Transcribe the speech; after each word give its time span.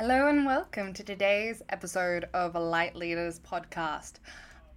Hello 0.00 0.28
and 0.28 0.46
welcome 0.46 0.94
to 0.94 1.04
today's 1.04 1.60
episode 1.68 2.24
of 2.32 2.54
Light 2.54 2.96
Leaders 2.96 3.38
Podcast. 3.38 4.12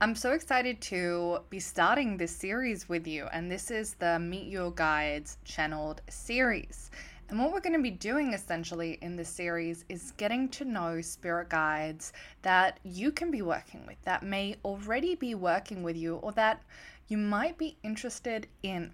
I'm 0.01 0.15
so 0.15 0.33
excited 0.33 0.81
to 0.81 1.37
be 1.49 1.61
starting 1.61 2.17
this 2.17 2.35
series 2.35 2.89
with 2.89 3.07
you, 3.07 3.27
and 3.31 3.49
this 3.49 3.71
is 3.71 3.93
the 3.93 4.19
Meet 4.19 4.47
Your 4.47 4.71
Guides 4.71 5.37
channeled 5.45 6.01
series. 6.09 6.91
And 7.29 7.39
what 7.39 7.53
we're 7.53 7.61
going 7.61 7.77
to 7.77 7.81
be 7.81 7.89
doing 7.89 8.33
essentially 8.33 8.97
in 9.01 9.15
this 9.15 9.29
series 9.29 9.85
is 9.87 10.11
getting 10.17 10.49
to 10.49 10.65
know 10.65 10.99
spirit 10.99 11.47
guides 11.47 12.11
that 12.41 12.81
you 12.83 13.09
can 13.09 13.31
be 13.31 13.41
working 13.41 13.85
with, 13.87 14.01
that 14.03 14.23
may 14.23 14.57
already 14.65 15.15
be 15.15 15.35
working 15.35 15.83
with 15.83 15.95
you, 15.95 16.17
or 16.17 16.33
that 16.33 16.61
you 17.07 17.17
might 17.17 17.57
be 17.57 17.77
interested 17.81 18.45
in. 18.61 18.91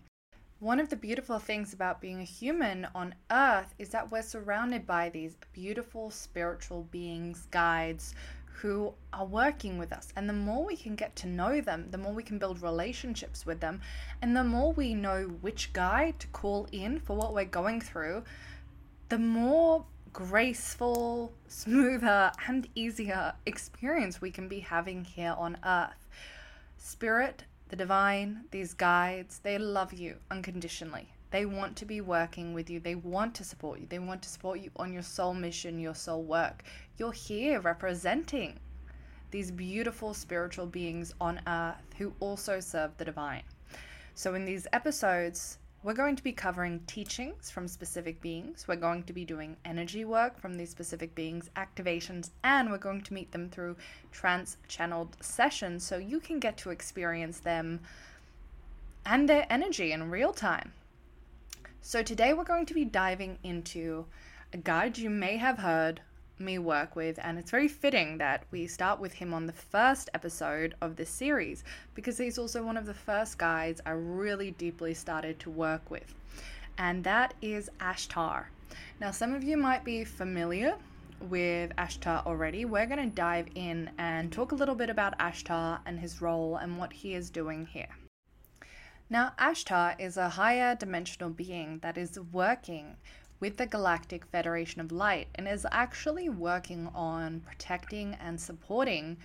One 0.60 0.82
of 0.82 0.90
the 0.90 0.98
beautiful 0.98 1.40
things 1.40 1.72
about 1.72 2.02
being 2.02 2.20
a 2.20 2.26
human 2.26 2.86
on 2.94 3.16
earth 3.32 3.74
is 3.80 3.88
that 3.90 4.12
we're 4.12 4.22
surrounded 4.22 4.86
by 4.86 5.08
these 5.08 5.38
beautiful 5.54 6.12
spiritual 6.12 6.84
beings, 6.92 7.48
guides 7.50 8.14
who 8.56 8.94
are 9.14 9.26
working 9.26 9.78
with 9.78 9.94
us. 9.94 10.12
And 10.18 10.28
the 10.28 10.34
more 10.34 10.66
we 10.66 10.76
can 10.76 10.98
get 10.98 11.16
to 11.18 11.28
know 11.28 11.62
them, 11.62 11.88
the 11.92 11.98
more 11.98 12.12
we 12.12 12.24
can 12.24 12.40
build 12.40 12.62
relationships 12.62 13.46
with 13.46 13.62
them, 13.62 13.80
and 14.22 14.36
the 14.36 14.44
more 14.44 14.74
we 14.74 14.94
know 14.94 15.30
which 15.40 15.72
guide 15.72 16.20
to 16.20 16.28
call 16.28 16.68
in 16.74 17.00
for 17.00 17.16
what 17.16 17.34
we're 17.34 17.46
going 17.46 17.80
through, 17.80 18.26
the 19.08 19.18
more 19.18 19.86
graceful, 20.12 21.32
smoother, 21.48 22.34
and 22.50 22.68
easier 22.76 23.32
experience 23.46 24.20
we 24.20 24.30
can 24.30 24.50
be 24.50 24.60
having 24.60 25.06
here 25.06 25.36
on 25.38 25.58
earth. 25.64 26.06
Spirit 26.76 27.46
the 27.70 27.76
divine, 27.76 28.46
these 28.52 28.74
guides, 28.74 29.40
they 29.40 29.58
love 29.58 29.94
you 29.94 30.18
unconditionally. 30.32 31.14
They 31.32 31.46
want 31.46 31.76
to 31.78 31.86
be 31.86 32.02
working 32.02 32.54
with 32.54 32.70
you. 32.70 32.80
They 32.80 32.96
want 32.96 33.36
to 33.36 33.44
support 33.44 33.80
you. 33.80 33.86
They 33.88 34.00
want 34.00 34.24
to 34.24 34.30
support 34.30 34.60
you 34.60 34.72
on 34.76 34.92
your 34.92 35.04
soul 35.04 35.36
mission, 35.36 35.80
your 35.80 35.94
soul 35.94 36.24
work. 36.24 36.64
You're 36.98 37.12
here 37.12 37.60
representing 37.62 38.60
these 39.30 39.52
beautiful 39.52 40.16
spiritual 40.16 40.66
beings 40.66 41.14
on 41.22 41.40
earth 41.46 41.76
who 42.00 42.14
also 42.20 42.60
serve 42.60 42.98
the 42.98 43.06
divine. 43.06 43.44
So, 44.16 44.34
in 44.34 44.44
these 44.44 44.66
episodes, 44.74 45.60
we're 45.82 45.94
going 45.94 46.16
to 46.18 46.24
be 46.24 46.34
covering 46.34 46.82
teachings 46.88 47.50
from 47.50 47.68
specific 47.68 48.20
beings. 48.20 48.66
We're 48.68 48.76
going 48.76 49.04
to 49.04 49.14
be 49.14 49.24
doing 49.24 49.56
energy 49.64 50.04
work 50.04 50.38
from 50.38 50.56
these 50.56 50.70
specific 50.70 51.16
beings, 51.16 51.50
activations, 51.56 52.32
and 52.44 52.70
we're 52.70 52.78
going 52.78 53.02
to 53.02 53.14
meet 53.14 53.32
them 53.32 53.50
through 53.50 53.78
trance 54.12 54.58
channeled 54.68 55.16
sessions 55.22 55.86
so 55.86 55.98
you 55.98 56.20
can 56.20 56.40
get 56.40 56.58
to 56.58 56.72
experience 56.72 57.40
them 57.40 57.80
and 59.06 59.30
their 59.30 59.48
energy 59.50 59.94
in 59.94 60.10
real 60.10 60.34
time. 60.34 60.74
So, 61.82 62.04
today 62.04 62.34
we're 62.34 62.44
going 62.44 62.66
to 62.66 62.74
be 62.74 62.84
diving 62.84 63.40
into 63.42 64.06
a 64.52 64.58
guide 64.58 64.98
you 64.98 65.10
may 65.10 65.38
have 65.38 65.60
heard 65.60 66.02
me 66.40 66.60
work 66.60 66.96
with, 66.96 67.20
and 67.22 67.38
it's 67.38 67.52
very 67.52 67.68
fitting 67.68 68.18
that 68.20 68.44
we 68.52 68.68
start 68.68 69.00
with 69.00 69.14
him 69.14 69.34
on 69.34 69.46
the 69.46 69.54
first 69.54 70.10
episode 70.14 70.76
of 70.82 70.96
this 70.96 71.10
series 71.10 71.64
because 71.96 72.18
he's 72.18 72.38
also 72.38 72.64
one 72.64 72.78
of 72.78 72.86
the 72.86 72.94
first 72.94 73.38
guys 73.38 73.82
I 73.86 73.92
really 73.92 74.52
deeply 74.52 74.94
started 74.94 75.40
to 75.40 75.50
work 75.50 75.90
with, 75.90 76.14
and 76.78 77.04
that 77.04 77.34
is 77.42 77.70
Ashtar. 77.80 78.46
Now, 79.00 79.12
some 79.12 79.34
of 79.34 79.44
you 79.44 79.58
might 79.58 79.84
be 79.84 80.04
familiar 80.04 80.76
with 81.22 81.76
Ashtar 81.78 82.26
already. 82.26 82.66
We're 82.66 82.86
going 82.86 83.10
to 83.10 83.16
dive 83.16 83.48
in 83.56 83.90
and 83.98 84.32
talk 84.32 84.52
a 84.52 84.56
little 84.56 84.76
bit 84.76 84.90
about 84.90 85.18
Ashtar 85.20 85.80
and 85.86 86.00
his 86.00 86.22
role 86.22 86.56
and 86.56 86.78
what 86.78 86.94
he 86.94 87.14
is 87.14 87.30
doing 87.30 87.66
here. 87.66 87.90
Now, 89.10 89.34
Ashtar 89.40 90.00
is 90.00 90.18
a 90.18 90.30
higher 90.30 90.76
dimensional 90.76 91.32
being 91.32 91.80
that 91.80 91.98
is 91.98 92.20
working 92.32 92.98
with 93.40 93.58
the 93.58 93.66
Galactic 93.66 94.26
Federation 94.26 94.82
of 94.82 94.92
Light 94.92 95.28
and 95.36 95.48
is 95.48 95.66
actually 95.72 96.30
working 96.30 96.90
on 96.94 97.40
protecting 97.42 98.16
and 98.16 98.40
supporting 98.40 99.18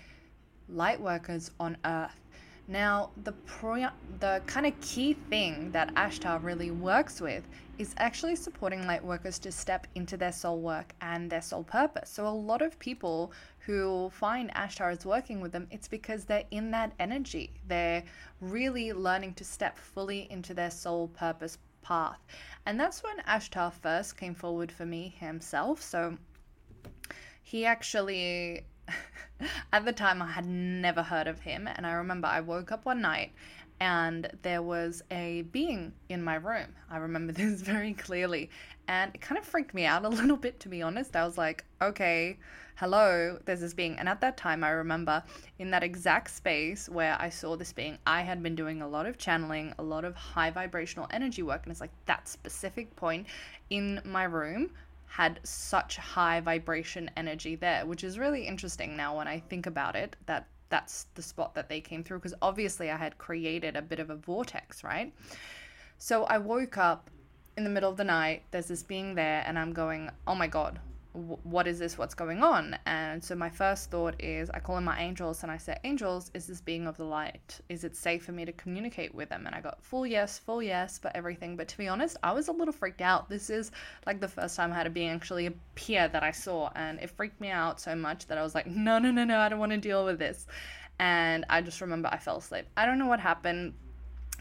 light 0.68 1.00
workers 1.00 1.50
on 1.58 1.76
Earth. 1.84 2.20
Now, 2.66 3.10
the 3.24 3.32
pro- 3.32 3.89
the 4.20 4.40
kind 4.46 4.66
of 4.66 4.80
key 4.80 5.12
thing 5.28 5.70
that 5.72 5.94
Ashtar 5.96 6.42
really 6.42 6.70
works 6.70 7.20
with 7.20 7.46
is 7.77 7.94
actually 7.98 8.36
supporting 8.36 8.86
light 8.86 9.05
workers 9.05 9.39
to 9.40 9.52
step 9.52 9.86
into 9.96 10.16
their 10.16 10.33
soul 10.33 10.60
work 10.60 10.94
and 11.02 11.28
their 11.28 11.42
soul 11.42 11.64
purpose. 11.64 12.08
So 12.08 12.27
a 12.27 12.28
lot 12.28 12.62
of 12.62 12.78
people 12.78 13.33
who 13.58 14.10
find 14.14 14.50
Ashtar 14.55 14.96
is 14.96 15.05
working 15.05 15.40
with 15.42 15.52
them, 15.52 15.66
it's 15.70 15.89
because 15.89 16.24
they're 16.24 16.44
in 16.52 16.70
that 16.70 16.92
energy. 16.98 17.50
They're 17.68 18.05
really 18.40 18.94
learning 18.94 19.34
to 19.34 19.44
step 19.44 19.77
fully 19.77 20.27
into 20.30 20.55
their 20.55 20.70
soul 20.70 21.08
purpose 21.08 21.58
path. 21.84 22.18
And 22.67 22.80
that's 22.80 23.02
when 23.05 23.18
Ashtar 23.28 23.72
first 23.72 24.17
came 24.17 24.34
forward 24.34 24.72
for 24.72 24.84
me 24.84 25.14
himself. 25.20 25.80
So 25.80 26.17
he 27.42 27.64
actually, 27.64 28.64
at 29.72 29.84
the 29.84 29.92
time, 29.92 30.20
I 30.20 30.33
had 30.33 30.46
never 30.46 31.02
heard 31.02 31.28
of 31.28 31.40
him. 31.40 31.68
And 31.68 31.86
I 31.86 31.92
remember 31.92 32.27
I 32.27 32.40
woke 32.40 32.72
up 32.72 32.84
one 32.84 33.00
night 33.00 33.33
and 33.80 34.30
there 34.42 34.62
was 34.62 35.02
a 35.11 35.42
being 35.52 35.92
in 36.08 36.23
my 36.23 36.36
room. 36.36 36.74
I 36.90 36.98
remember 36.98 37.33
this 37.40 37.61
very 37.61 37.95
clearly. 37.95 38.51
And 38.86 39.14
it 39.14 39.20
kind 39.20 39.39
of 39.39 39.45
freaked 39.45 39.74
me 39.74 39.85
out 39.86 40.05
a 40.05 40.08
little 40.08 40.36
bit, 40.36 40.61
to 40.61 40.68
be 40.68 40.83
honest. 40.83 41.17
I 41.17 41.24
was 41.24 41.39
like, 41.39 41.64
okay, 41.80 42.39
hello, 42.77 43.39
there's 43.45 43.61
this 43.61 43.74
being. 43.74 43.98
And 43.98 44.08
at 44.08 44.20
that 44.20 44.36
time, 44.36 44.63
I 44.63 44.70
remember 44.70 45.23
in 45.58 45.70
that 45.70 45.83
exact 45.83 46.30
space 46.30 46.89
where 46.89 47.17
I 47.18 47.29
saw 47.29 47.57
this 47.57 47.73
being, 47.73 47.98
I 48.07 48.23
had 48.23 48.42
been 48.42 48.55
doing 48.55 48.83
a 48.83 48.89
lot 48.89 49.07
of 49.07 49.17
channeling, 49.17 49.73
a 49.79 49.83
lot 49.83 50.05
of 50.05 50.14
high 50.14 50.51
vibrational 50.51 51.07
energy 51.11 51.42
work. 51.42 51.63
And 51.64 51.70
it's 51.70 51.80
like 51.80 51.92
that 52.07 52.29
specific 52.29 52.95
point 52.96 53.27
in 53.70 54.01
my 54.05 54.24
room 54.24 54.70
had 55.07 55.39
such 55.45 55.96
high 55.96 56.40
vibration 56.40 57.08
energy 57.17 57.55
there, 57.55 57.86
which 57.86 58.02
is 58.02 58.18
really 58.18 58.46
interesting 58.46 58.96
now 58.96 59.17
when 59.17 59.29
I 59.29 59.39
think 59.39 59.67
about 59.67 59.95
it, 59.95 60.17
that 60.27 60.46
that's 60.74 61.07
the 61.14 61.23
spot 61.23 61.55
that 61.55 61.68
they 61.68 61.80
came 61.80 62.02
through. 62.02 62.18
Because 62.18 62.35
obviously, 62.42 62.90
I 62.90 62.96
had 62.96 63.17
created 63.17 63.77
a 63.77 63.83
bit 63.83 64.01
of 64.01 64.11
a 64.11 64.17
vortex, 64.17 64.83
right? 64.83 65.14
So 65.98 66.24
I 66.24 66.39
woke 66.39 66.77
up 66.77 67.11
in 67.57 67.62
the 67.62 67.70
middle 67.70 67.89
of 67.89 67.96
the 67.96 68.02
night, 68.02 68.42
there's 68.51 68.67
this 68.67 68.83
being 68.83 69.14
there, 69.14 69.45
and 69.46 69.57
I'm 69.57 69.73
going, 69.73 70.11
oh 70.27 70.34
my 70.34 70.48
God, 70.48 70.80
what 71.14 71.69
is 71.69 71.79
this? 71.79 71.97
What's 71.97 72.14
going 72.14 72.42
on? 72.42 72.77
And 72.86 73.23
so 73.23 73.36
my 73.36 73.48
first 73.48 73.89
thought 73.89 74.20
is 74.20 74.51
I 74.51 74.58
call 74.58 74.79
in 74.79 74.85
my 74.85 75.01
angels 75.01 75.45
and 75.45 75.52
I 75.52 75.57
say, 75.58 75.79
Angels, 75.85 76.33
is 76.35 76.48
this 76.48 76.61
being 76.61 76.89
of 76.89 76.97
the 76.97 77.05
light? 77.05 77.61
Is 77.69 77.85
it 77.85 77.95
safe 77.95 78.25
for 78.25 78.33
me 78.33 78.45
to 78.45 78.52
communicate 78.52 79.14
with 79.14 79.29
them? 79.29 79.47
And 79.47 79.55
I 79.55 79.61
got 79.61 79.80
full 79.80 80.05
yes, 80.05 80.39
full 80.39 80.61
yes 80.61 80.98
for 80.98 81.13
everything. 81.14 81.57
But 81.57 81.69
to 81.69 81.79
be 81.79 81.86
honest, 81.86 82.17
I 82.25 82.33
was 82.33 82.48
a 82.48 82.52
little 82.52 82.73
freaked 82.73 83.01
out. 83.01 83.29
This 83.29 83.48
is 83.48 83.70
like 84.07 84.20
the 84.20 84.27
first 84.27 84.57
time 84.57 84.73
I 84.73 84.75
had 84.75 84.89
a 84.89 84.91
being 84.91 85.11
actually 85.11 85.47
appear 85.47 86.08
that 86.08 86.25
I 86.25 86.33
saw. 86.33 86.70
And 86.75 86.98
it 86.98 87.11
freaked 87.11 87.41
me 87.41 87.51
out 87.51 87.81
so 87.81 87.95
much 87.95 88.27
that 88.27 88.36
I 88.36 88.42
was 88.42 88.57
like, 88.57 88.67
no, 88.67 88.98
no, 88.98 89.13
no, 89.13 89.23
no, 89.23 89.39
I 89.39 89.48
don't 89.48 89.61
want 89.61 89.70
to 89.70 89.79
deal 89.79 90.05
with 90.05 90.19
this. 90.19 90.48
And 90.98 91.45
I 91.48 91.61
just 91.61 91.81
remember 91.81 92.08
I 92.11 92.19
fell 92.19 92.39
asleep. 92.39 92.67
I 92.77 92.86
don't 92.86 92.98
know 92.98 93.07
what 93.07 93.20
happened 93.20 93.75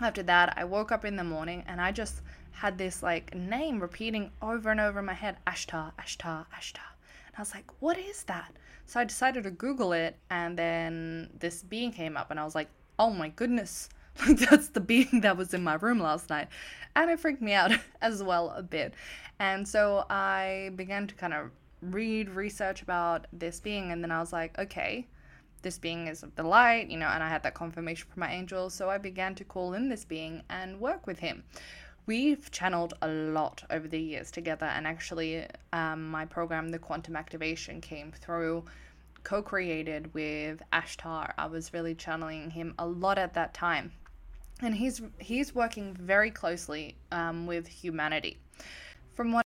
after 0.01 0.23
that. 0.23 0.55
I 0.57 0.63
woke 0.63 0.91
up 0.91 1.05
in 1.05 1.17
the 1.17 1.23
morning 1.23 1.63
and 1.67 1.79
I 1.79 1.91
just 1.91 2.21
had 2.53 2.77
this 2.77 3.03
like 3.03 3.35
name 3.35 3.79
repeating 3.79 4.31
over 4.41 4.69
and 4.69 4.79
over 4.79 4.99
in 4.99 5.05
my 5.05 5.13
head 5.13 5.37
Ashtar, 5.45 5.91
Ashtar, 5.99 6.45
Ashtar. 6.55 6.93
And 7.27 7.37
I 7.37 7.41
was 7.41 7.53
like, 7.53 7.69
what 7.79 7.97
is 7.97 8.23
that? 8.23 8.53
So 8.85 8.99
I 8.99 9.05
decided 9.05 9.43
to 9.43 9.51
Google 9.51 9.93
it, 9.93 10.17
and 10.29 10.57
then 10.57 11.29
this 11.39 11.63
being 11.63 11.91
came 11.91 12.17
up, 12.17 12.31
and 12.31 12.39
I 12.39 12.43
was 12.43 12.55
like, 12.55 12.69
oh 12.99 13.09
my 13.09 13.29
goodness, 13.29 13.89
that's 14.27 14.69
the 14.69 14.79
being 14.79 15.21
that 15.21 15.37
was 15.37 15.53
in 15.53 15.63
my 15.63 15.75
room 15.75 15.99
last 15.99 16.29
night. 16.29 16.47
And 16.95 17.09
it 17.09 17.19
freaked 17.19 17.41
me 17.41 17.53
out 17.53 17.71
as 18.01 18.21
well 18.21 18.51
a 18.55 18.61
bit. 18.61 18.93
And 19.39 19.67
so 19.67 20.05
I 20.09 20.71
began 20.75 21.07
to 21.07 21.15
kind 21.15 21.33
of 21.33 21.49
read, 21.81 22.29
research 22.29 22.81
about 22.81 23.25
this 23.33 23.59
being, 23.59 23.91
and 23.91 24.03
then 24.03 24.11
I 24.11 24.19
was 24.19 24.31
like, 24.31 24.57
okay, 24.59 25.07
this 25.63 25.79
being 25.79 26.07
is 26.07 26.23
of 26.23 26.35
the 26.35 26.43
light, 26.43 26.89
you 26.89 26.97
know, 26.97 27.07
and 27.07 27.23
I 27.23 27.29
had 27.29 27.41
that 27.43 27.53
confirmation 27.53 28.07
from 28.13 28.19
my 28.19 28.31
angel. 28.31 28.69
So 28.69 28.89
I 28.89 28.97
began 28.97 29.33
to 29.35 29.43
call 29.45 29.73
in 29.73 29.89
this 29.89 30.03
being 30.03 30.43
and 30.49 30.79
work 30.79 31.07
with 31.07 31.19
him 31.19 31.43
we've 32.05 32.51
channeled 32.51 32.93
a 33.01 33.07
lot 33.07 33.63
over 33.69 33.87
the 33.87 33.99
years 33.99 34.31
together 34.31 34.65
and 34.65 34.85
actually 34.85 35.45
um, 35.71 36.09
my 36.09 36.25
program 36.25 36.69
the 36.69 36.79
quantum 36.79 37.15
activation 37.15 37.81
came 37.81 38.11
through 38.11 38.63
co-created 39.23 40.13
with 40.13 40.61
ashtar. 40.73 41.33
I 41.37 41.47
was 41.47 41.73
really 41.73 41.95
channeling 41.95 42.49
him 42.49 42.75
a 42.77 42.85
lot 42.85 43.17
at 43.17 43.33
that 43.35 43.53
time. 43.53 43.91
And 44.61 44.75
he's 44.75 45.01
he's 45.19 45.55
working 45.55 45.93
very 45.93 46.29
closely 46.29 46.95
um, 47.11 47.47
with 47.47 47.67
humanity. 47.67 48.37
From 49.13 49.31
what 49.31 49.42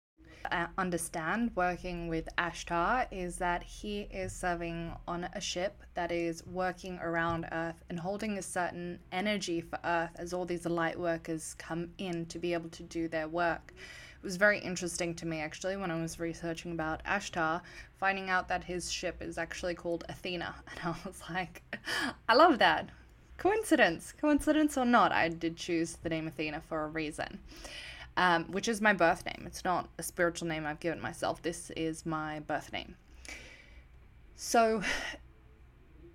Uh, 0.50 0.66
understand 0.78 1.50
working 1.54 2.08
with 2.08 2.28
Ashtar 2.38 3.06
is 3.10 3.36
that 3.36 3.62
he 3.62 4.02
is 4.10 4.32
serving 4.32 4.92
on 5.08 5.24
a 5.34 5.40
ship 5.40 5.82
that 5.94 6.12
is 6.12 6.46
working 6.46 6.98
around 6.98 7.46
Earth 7.52 7.82
and 7.88 7.98
holding 7.98 8.38
a 8.38 8.42
certain 8.42 8.98
energy 9.12 9.60
for 9.60 9.78
Earth 9.84 10.10
as 10.16 10.32
all 10.32 10.44
these 10.44 10.66
light 10.66 10.98
workers 10.98 11.54
come 11.58 11.90
in 11.98 12.26
to 12.26 12.38
be 12.38 12.52
able 12.52 12.68
to 12.70 12.82
do 12.82 13.08
their 13.08 13.28
work. 13.28 13.72
It 13.76 14.22
was 14.22 14.36
very 14.36 14.58
interesting 14.58 15.14
to 15.16 15.26
me 15.26 15.40
actually 15.40 15.76
when 15.76 15.90
I 15.90 16.00
was 16.00 16.20
researching 16.20 16.72
about 16.72 17.04
Ashtar, 17.04 17.60
finding 17.98 18.30
out 18.30 18.48
that 18.48 18.64
his 18.64 18.90
ship 18.90 19.22
is 19.22 19.38
actually 19.38 19.74
called 19.74 20.04
Athena. 20.08 20.54
And 20.70 20.94
I 20.94 21.06
was 21.06 21.22
like, 21.30 21.62
I 22.28 22.34
love 22.34 22.58
that. 22.58 22.90
Coincidence, 23.38 24.14
coincidence 24.18 24.78
or 24.78 24.84
not, 24.84 25.12
I 25.12 25.28
did 25.28 25.56
choose 25.56 25.96
the 26.02 26.08
name 26.08 26.26
Athena 26.26 26.62
for 26.68 26.84
a 26.84 26.88
reason 26.88 27.38
um, 28.16 28.44
which 28.44 28.68
is 28.68 28.80
my 28.80 28.92
birth 28.92 29.24
name. 29.24 29.44
It's 29.46 29.64
not 29.64 29.88
a 29.98 30.02
spiritual 30.02 30.48
name 30.48 30.66
I've 30.66 30.80
given 30.80 31.00
myself. 31.00 31.42
This 31.42 31.70
is 31.76 32.06
my 32.06 32.40
birth 32.40 32.72
name. 32.72 32.96
So 34.36 34.82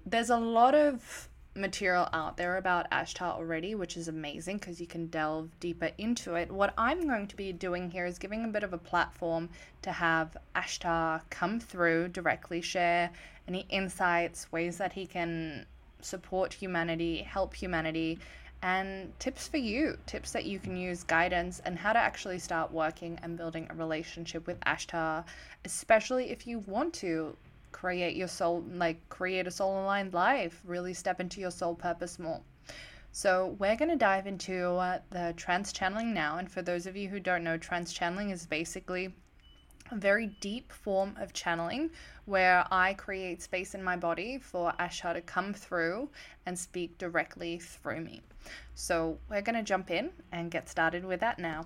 there's 0.05 0.29
a 0.29 0.37
lot 0.37 0.75
of 0.75 1.29
material 1.55 2.07
out 2.13 2.37
there 2.37 2.57
about 2.57 2.89
Ashtar 2.91 3.33
already, 3.33 3.75
which 3.75 3.97
is 3.97 4.07
amazing 4.07 4.57
because 4.57 4.79
you 4.79 4.87
can 4.87 5.07
delve 5.07 5.49
deeper 5.59 5.89
into 5.97 6.35
it. 6.35 6.49
What 6.49 6.73
I'm 6.77 7.07
going 7.07 7.27
to 7.27 7.35
be 7.35 7.51
doing 7.51 7.91
here 7.91 8.05
is 8.05 8.17
giving 8.17 8.45
a 8.45 8.47
bit 8.47 8.63
of 8.63 8.73
a 8.73 8.77
platform 8.77 9.49
to 9.81 9.91
have 9.91 10.37
Ashtar 10.55 11.21
come 11.29 11.59
through, 11.59 12.09
directly 12.09 12.61
share 12.61 13.11
any 13.47 13.65
insights, 13.69 14.51
ways 14.51 14.77
that 14.77 14.93
he 14.93 15.05
can 15.05 15.65
support 16.01 16.53
humanity, 16.53 17.17
help 17.17 17.53
humanity, 17.53 18.19
and 18.61 19.11
tips 19.19 19.47
for 19.47 19.57
you 19.57 19.97
tips 20.05 20.31
that 20.31 20.45
you 20.45 20.59
can 20.59 20.75
use, 20.75 21.03
guidance, 21.03 21.61
and 21.65 21.77
how 21.77 21.93
to 21.93 21.99
actually 21.99 22.39
start 22.39 22.71
working 22.71 23.19
and 23.23 23.37
building 23.37 23.67
a 23.69 23.75
relationship 23.75 24.45
with 24.45 24.59
Ashtar, 24.61 25.23
especially 25.65 26.29
if 26.29 26.45
you 26.45 26.59
want 26.59 26.93
to 26.95 27.35
create 27.71 28.15
your 28.15 28.27
soul, 28.27 28.63
like 28.73 28.97
create 29.09 29.47
a 29.47 29.51
soul 29.51 29.83
aligned 29.83 30.13
life, 30.13 30.61
really 30.65 30.93
step 30.93 31.19
into 31.19 31.41
your 31.41 31.51
soul 31.51 31.73
purpose 31.73 32.19
more. 32.19 32.41
So, 33.13 33.57
we're 33.59 33.75
going 33.75 33.89
to 33.89 33.97
dive 33.97 34.25
into 34.25 34.67
uh, 34.67 34.99
the 35.09 35.33
trance 35.35 35.73
channeling 35.73 36.13
now. 36.13 36.37
And 36.37 36.49
for 36.49 36.61
those 36.61 36.85
of 36.85 36.95
you 36.95 37.09
who 37.09 37.19
don't 37.19 37.43
know, 37.43 37.57
trance 37.57 37.91
channeling 37.91 38.29
is 38.29 38.45
basically 38.45 39.13
very 39.95 40.27
deep 40.39 40.71
form 40.71 41.15
of 41.19 41.33
channeling 41.33 41.89
where 42.25 42.65
I 42.71 42.93
create 42.93 43.41
space 43.41 43.75
in 43.75 43.83
my 43.83 43.95
body 43.95 44.39
for 44.39 44.73
Ashtar 44.79 45.13
to 45.13 45.21
come 45.21 45.53
through 45.53 46.09
and 46.45 46.57
speak 46.57 46.97
directly 46.97 47.59
through 47.59 48.01
me. 48.01 48.21
So, 48.73 49.17
we're 49.29 49.41
going 49.41 49.55
to 49.55 49.63
jump 49.63 49.91
in 49.91 50.11
and 50.31 50.49
get 50.49 50.69
started 50.69 51.05
with 51.05 51.19
that 51.19 51.39
now. 51.39 51.65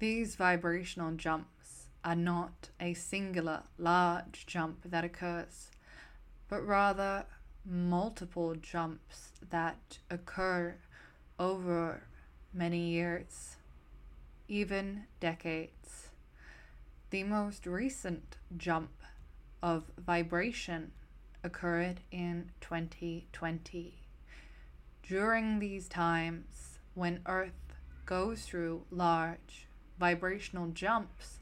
These 0.00 0.36
vibrational 0.36 1.12
jumps 1.12 1.88
are 2.02 2.14
not 2.14 2.70
a 2.80 2.94
singular 2.94 3.64
large 3.76 4.46
jump 4.46 4.78
that 4.86 5.04
occurs, 5.04 5.70
but 6.48 6.66
rather 6.66 7.26
multiple 7.66 8.54
jumps 8.54 9.32
that 9.50 9.98
occur 10.08 10.76
over 11.38 12.04
many 12.54 12.78
years, 12.78 13.56
even 14.48 15.02
decades. 15.20 16.08
The 17.10 17.24
most 17.24 17.66
recent 17.66 18.38
jump 18.56 19.02
of 19.62 19.84
vibration 19.98 20.92
occurred 21.44 22.00
in 22.10 22.52
2020. 22.62 24.00
During 25.02 25.58
these 25.58 25.88
times, 25.88 26.78
when 26.94 27.20
Earth 27.26 27.74
goes 28.06 28.46
through 28.46 28.86
large 28.90 29.66
vibrational 30.00 30.68
jumps, 30.68 31.38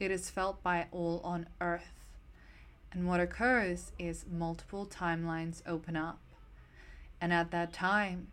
it 0.00 0.10
is 0.10 0.28
felt 0.28 0.62
by 0.62 0.88
all 0.90 1.20
on 1.22 1.46
Earth. 1.60 2.04
And 2.90 3.06
what 3.06 3.20
occurs 3.20 3.92
is 3.98 4.26
multiple 4.30 4.84
timelines 4.84 5.62
open 5.66 5.96
up. 5.96 6.18
And 7.20 7.32
at 7.32 7.52
that 7.52 7.72
time, 7.72 8.26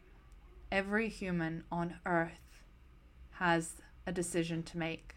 every 0.72 1.08
human 1.08 1.64
on 1.72 2.00
Earth 2.06 2.64
has 3.34 3.76
a 4.08 4.12
decision 4.12 4.64
to 4.64 4.78
make 4.78 5.16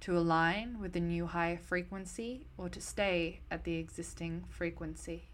to 0.00 0.18
align 0.18 0.78
with 0.78 0.92
the 0.92 1.00
new 1.00 1.24
higher 1.24 1.56
frequency 1.56 2.44
or 2.58 2.68
to 2.68 2.78
stay 2.78 3.40
at 3.50 3.64
the 3.64 3.76
existing 3.76 4.44
frequency. 4.50 5.30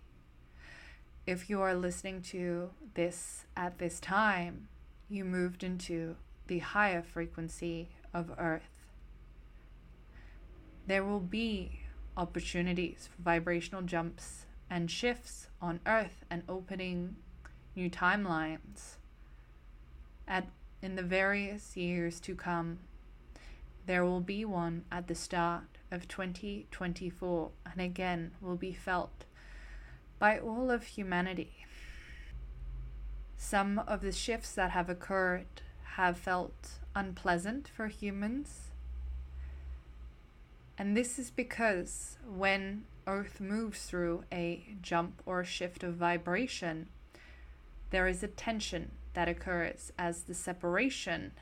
If 1.26 1.50
you 1.50 1.60
are 1.60 1.74
listening 1.74 2.22
to 2.22 2.70
this 2.94 3.46
at 3.56 3.78
this 3.78 3.98
time, 3.98 4.68
you 5.08 5.24
moved 5.24 5.64
into 5.64 6.14
the 6.46 6.60
higher 6.60 7.02
frequency 7.02 7.88
of 8.12 8.32
Earth. 8.38 8.86
There 10.86 11.04
will 11.04 11.20
be 11.20 11.80
opportunities 12.16 13.08
for 13.14 13.22
vibrational 13.22 13.82
jumps 13.82 14.46
and 14.68 14.90
shifts 14.90 15.48
on 15.60 15.80
Earth 15.86 16.24
and 16.30 16.42
opening 16.48 17.16
new 17.76 17.90
timelines. 17.90 18.96
At, 20.26 20.48
in 20.82 20.96
the 20.96 21.02
various 21.02 21.76
years 21.76 22.20
to 22.20 22.34
come, 22.34 22.78
there 23.86 24.04
will 24.04 24.20
be 24.20 24.44
one 24.44 24.84
at 24.92 25.08
the 25.08 25.14
start 25.14 25.78
of 25.90 26.06
2024 26.06 27.50
and 27.66 27.80
again 27.80 28.32
will 28.40 28.56
be 28.56 28.72
felt 28.72 29.24
by 30.18 30.38
all 30.38 30.70
of 30.70 30.84
humanity. 30.84 31.66
Some 33.36 33.78
of 33.78 34.02
the 34.02 34.12
shifts 34.12 34.52
that 34.54 34.70
have 34.70 34.88
occurred 34.88 35.62
have 36.00 36.16
felt 36.16 36.78
unpleasant 36.94 37.68
for 37.68 37.88
humans. 37.88 38.70
And 40.78 40.96
this 40.96 41.18
is 41.18 41.30
because 41.30 42.16
when 42.26 42.84
Earth 43.06 43.38
moves 43.38 43.82
through 43.82 44.24
a 44.32 44.64
jump 44.80 45.20
or 45.26 45.44
shift 45.44 45.82
of 45.82 45.96
vibration, 45.96 46.86
there 47.90 48.08
is 48.08 48.22
a 48.22 48.28
tension 48.28 48.92
that 49.12 49.28
occurs 49.28 49.92
as 49.98 50.22
the 50.22 50.32
separation 50.32 51.32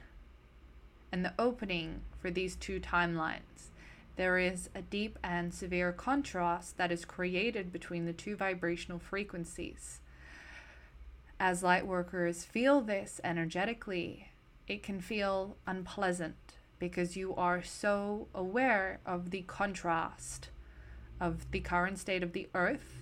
and 1.12 1.24
the 1.24 1.34
opening 1.38 2.00
for 2.20 2.28
these 2.28 2.56
two 2.56 2.80
timelines. 2.80 3.70
There 4.16 4.38
is 4.38 4.70
a 4.74 4.82
deep 4.82 5.20
and 5.22 5.54
severe 5.54 5.92
contrast 5.92 6.78
that 6.78 6.90
is 6.90 7.04
created 7.04 7.72
between 7.72 8.06
the 8.06 8.12
two 8.12 8.34
vibrational 8.34 8.98
frequencies. 8.98 10.00
As 11.38 11.62
light 11.62 11.86
workers 11.86 12.42
feel 12.42 12.80
this 12.80 13.20
energetically, 13.22 14.32
it 14.68 14.82
can 14.82 15.00
feel 15.00 15.56
unpleasant 15.66 16.36
because 16.78 17.16
you 17.16 17.34
are 17.34 17.62
so 17.62 18.28
aware 18.34 19.00
of 19.04 19.30
the 19.30 19.42
contrast 19.42 20.50
of 21.20 21.50
the 21.50 21.60
current 21.60 21.98
state 21.98 22.22
of 22.22 22.32
the 22.32 22.48
earth 22.54 22.98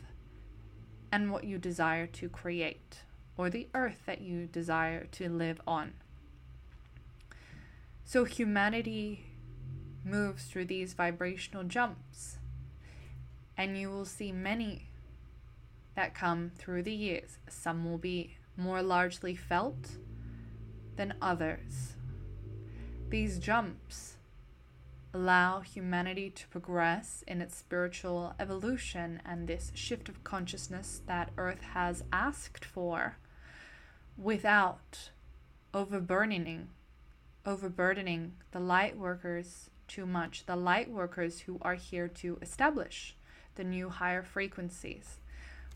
and 1.12 1.30
what 1.30 1.44
you 1.44 1.58
desire 1.58 2.06
to 2.06 2.28
create, 2.28 3.02
or 3.37 3.50
the 3.50 3.68
earth 3.75 4.02
that 4.06 4.20
you 4.20 4.46
desire 4.46 5.04
to 5.06 5.28
live 5.28 5.61
on. 5.66 5.92
So 8.04 8.25
humanity 8.25 9.26
moves 10.04 10.44
through 10.44 10.66
these 10.66 10.94
vibrational 10.94 11.64
jumps, 11.64 12.38
and 13.56 13.76
you 13.76 13.90
will 13.90 14.04
see 14.04 14.32
many 14.32 14.88
that 15.94 16.14
come 16.14 16.50
through 16.56 16.82
the 16.85 16.92
years. 16.92 17.38
Some 17.49 17.85
will 17.85 17.99
be 17.99 18.37
more 18.56 18.82
largely 18.82 19.35
felt 19.35 19.96
than 20.97 21.15
others. 21.21 21.95
These 23.09 23.38
jumps 23.38 24.15
allow 25.15 25.61
humanity 25.61 26.29
to 26.29 26.49
progress 26.49 27.25
in 27.26 27.41
its 27.41 27.57
spiritual 27.57 28.35
evolution 28.38 29.23
and 29.25 29.47
this 29.47 29.73
shift 29.75 30.09
of 30.09 30.25
consciousness 30.25 31.00
that 31.07 31.31
Earth 31.38 31.62
has 31.73 32.05
asked 32.12 32.65
for 32.65 33.17
without 34.19 35.11
overburdening 35.73 36.69
overburdening 37.45 38.33
the 38.50 38.59
light 38.59 38.97
workers 38.97 39.71
too 39.87 40.07
much 40.07 40.45
the 40.47 40.57
light 40.57 40.91
workers 40.91 41.41
who 41.41 41.59
are 41.62 41.75
here 41.75 42.09
to 42.09 42.38
establish 42.41 43.15
the 43.55 43.65
new 43.65 43.88
higher 43.88 44.23
frequencies 44.23 45.19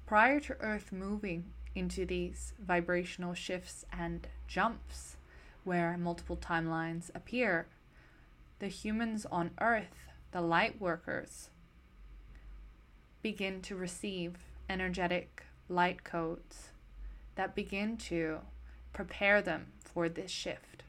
prior 0.07 0.41
to 0.41 0.57
earth 0.61 0.91
moving 0.91 1.45
into 1.75 2.05
these 2.05 2.53
vibrational 2.59 3.35
shifts 3.35 3.85
and 3.93 4.27
jumps 4.47 5.17
where 5.65 5.97
multiple 5.97 6.37
timelines 6.37 7.11
appear, 7.15 7.67
the 8.59 8.69
humans 8.69 9.27
on 9.31 9.51
Earth, 9.61 10.09
the 10.33 10.41
light 10.41 10.81
workers, 10.81 11.51
begin 13.23 13.61
to 13.63 13.77
receive 13.77 14.37
energetic 14.69 15.45
light 15.69 16.05
codes 16.05 16.71
that 17.35 17.55
begin 17.55 17.97
to 17.97 18.39
prepare 18.93 19.41
them 19.43 19.67
for 19.85 20.09
this 20.09 20.31
shift. 20.31 20.83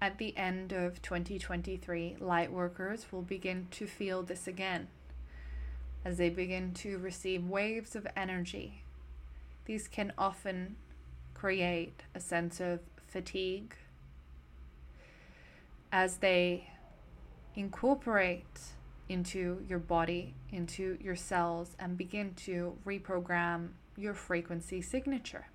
At 0.00 0.18
the 0.18 0.36
end 0.36 0.72
of 0.72 1.00
2023, 1.00 2.16
light 2.20 2.52
workers 2.52 3.06
will 3.10 3.22
begin 3.22 3.68
to 3.70 3.86
feel 3.86 4.22
this 4.22 4.46
again 4.46 4.88
as 6.04 6.18
they 6.18 6.28
begin 6.28 6.72
to 6.74 6.98
receive 6.98 7.48
waves 7.48 7.96
of 7.96 8.06
energy. 8.16 8.82
These 9.64 9.88
can 9.88 10.12
often 10.18 10.76
create 11.32 12.02
a 12.14 12.20
sense 12.20 12.60
of 12.60 12.80
fatigue 13.06 13.74
as 15.90 16.18
they 16.18 16.70
incorporate 17.54 18.60
into 19.08 19.64
your 19.68 19.78
body, 19.78 20.34
into 20.50 20.98
your 21.00 21.16
cells, 21.16 21.76
and 21.78 21.96
begin 21.96 22.34
to 22.34 22.76
reprogram 22.86 23.68
your 23.96 24.14
frequency 24.14 24.80
signature 24.82 25.46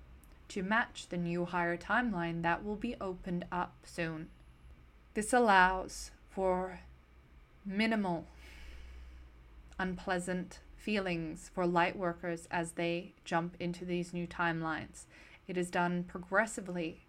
to 0.48 0.62
match 0.62 1.06
the 1.08 1.16
new 1.16 1.44
higher 1.44 1.76
timeline 1.76 2.42
that 2.42 2.64
will 2.64 2.76
be 2.76 2.96
opened 3.00 3.44
up 3.52 3.74
soon. 3.84 4.28
This 5.14 5.32
allows 5.32 6.10
for 6.30 6.80
minimal 7.64 8.26
unpleasant 9.80 10.60
feelings 10.76 11.50
for 11.54 11.66
light 11.66 11.96
workers 11.96 12.46
as 12.50 12.72
they 12.72 13.14
jump 13.24 13.56
into 13.58 13.84
these 13.84 14.12
new 14.12 14.26
timelines. 14.26 15.06
It 15.48 15.56
is 15.56 15.70
done 15.70 16.04
progressively 16.04 17.06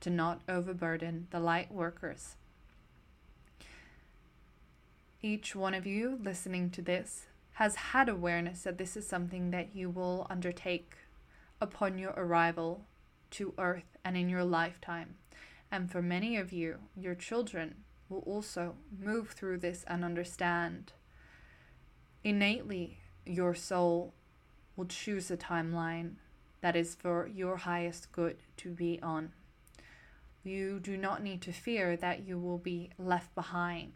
to 0.00 0.08
not 0.10 0.40
overburden 0.48 1.28
the 1.30 1.38
light 1.38 1.70
workers. 1.70 2.36
Each 5.22 5.54
one 5.54 5.74
of 5.74 5.86
you 5.86 6.18
listening 6.22 6.70
to 6.70 6.82
this 6.82 7.26
has 7.54 7.76
had 7.76 8.08
awareness 8.08 8.62
that 8.62 8.78
this 8.78 8.96
is 8.96 9.06
something 9.06 9.50
that 9.50 9.76
you 9.76 9.88
will 9.90 10.26
undertake 10.28 10.96
upon 11.60 11.98
your 11.98 12.12
arrival 12.16 12.86
to 13.32 13.54
Earth 13.58 13.96
and 14.04 14.16
in 14.16 14.28
your 14.28 14.44
lifetime. 14.44 15.14
And 15.70 15.90
for 15.90 16.02
many 16.02 16.36
of 16.36 16.52
you, 16.52 16.78
your 16.96 17.14
children 17.14 17.84
will 18.08 18.20
also 18.20 18.76
move 18.98 19.30
through 19.30 19.58
this 19.58 19.84
and 19.86 20.04
understand. 20.04 20.92
Innately, 22.24 22.96
your 23.26 23.54
soul 23.54 24.14
will 24.76 24.86
choose 24.86 25.30
a 25.30 25.36
timeline 25.36 26.14
that 26.62 26.74
is 26.74 26.94
for 26.94 27.26
your 27.26 27.58
highest 27.58 28.10
good 28.12 28.38
to 28.56 28.70
be 28.70 28.98
on. 29.02 29.32
You 30.42 30.80
do 30.80 30.96
not 30.96 31.22
need 31.22 31.42
to 31.42 31.52
fear 31.52 31.96
that 31.98 32.26
you 32.26 32.38
will 32.38 32.56
be 32.56 32.88
left 32.98 33.34
behind. 33.34 33.92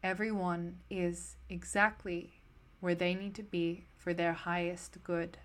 Everyone 0.00 0.78
is 0.88 1.34
exactly 1.50 2.34
where 2.78 2.94
they 2.94 3.14
need 3.14 3.34
to 3.34 3.42
be 3.42 3.86
for 3.96 4.14
their 4.14 4.32
highest 4.32 5.02
good. 5.02 5.38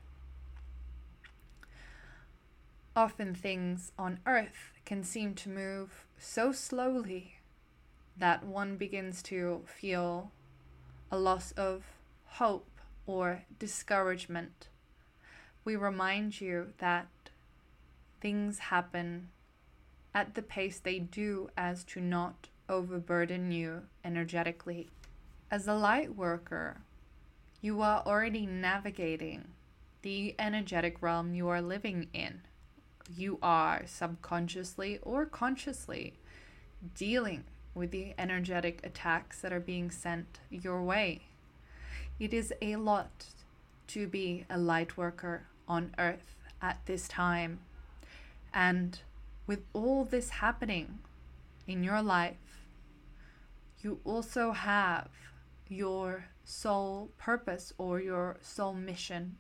Often 2.96 3.34
things 3.34 3.92
on 3.98 4.20
earth 4.28 4.74
can 4.86 5.04
seem 5.04 5.34
to 5.36 5.50
move 5.50 6.06
so 6.20 6.52
slowly 6.52 7.40
that 8.18 8.44
one 8.44 8.78
begins 8.78 9.24
to 9.24 9.64
feel 9.66 10.32
a 11.12 11.18
loss 11.18 11.52
of 11.54 11.84
hope 12.26 12.70
or 13.06 13.44
discouragement. 13.58 14.68
We 15.66 15.76
remind 15.76 16.40
you 16.40 16.74
that 16.78 17.08
things 18.22 18.60
happen 18.60 19.30
at 20.14 20.36
the 20.36 20.42
pace 20.42 20.80
they 20.80 21.00
do 21.00 21.50
as 21.58 21.84
to 21.86 22.02
not 22.02 22.48
overburden 22.68 23.52
you 23.52 23.84
energetically. 24.04 24.90
As 25.52 25.68
a 25.68 25.74
light 25.74 26.16
worker, 26.16 26.82
you 27.62 27.82
are 27.82 28.04
already 28.06 28.46
navigating 28.46 29.50
the 30.02 30.36
energetic 30.40 31.02
realm 31.02 31.34
you 31.34 31.48
are 31.50 31.62
living 31.62 32.08
in. 32.14 32.42
You 33.16 33.40
are 33.42 33.84
subconsciously 33.86 35.00
or 35.02 35.26
consciously 35.26 36.14
dealing 36.96 37.46
with 37.74 37.92
the 37.92 38.14
energetic 38.18 38.82
attacks 38.84 39.42
that 39.42 39.54
are 39.54 39.60
being 39.60 39.92
sent 39.92 40.40
your 40.50 40.82
way. 40.84 41.22
It 42.20 42.34
is 42.34 42.54
a 42.62 42.76
lot 42.76 43.26
to 43.88 44.08
be 44.08 44.46
a 44.50 44.58
light 44.58 44.98
worker 44.98 45.48
on 45.68 45.96
earth 45.98 46.36
at 46.62 46.86
this 46.86 47.08
time. 47.08 47.60
And 48.54 49.00
with 49.48 49.64
all 49.74 50.04
this 50.04 50.30
happening 50.30 51.00
in 51.68 51.84
your 51.84 52.02
life, 52.02 52.68
you 53.82 54.00
also 54.04 54.52
have 54.52 55.10
your 55.68 56.26
soul 56.44 57.12
purpose 57.18 57.74
or 57.78 58.00
your 58.02 58.38
soul 58.42 58.74
mission 58.74 59.38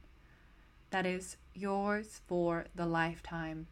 that 0.92 1.06
is 1.06 1.38
yours 1.54 2.22
for 2.28 2.66
the 2.76 2.86
lifetime. 2.86 3.68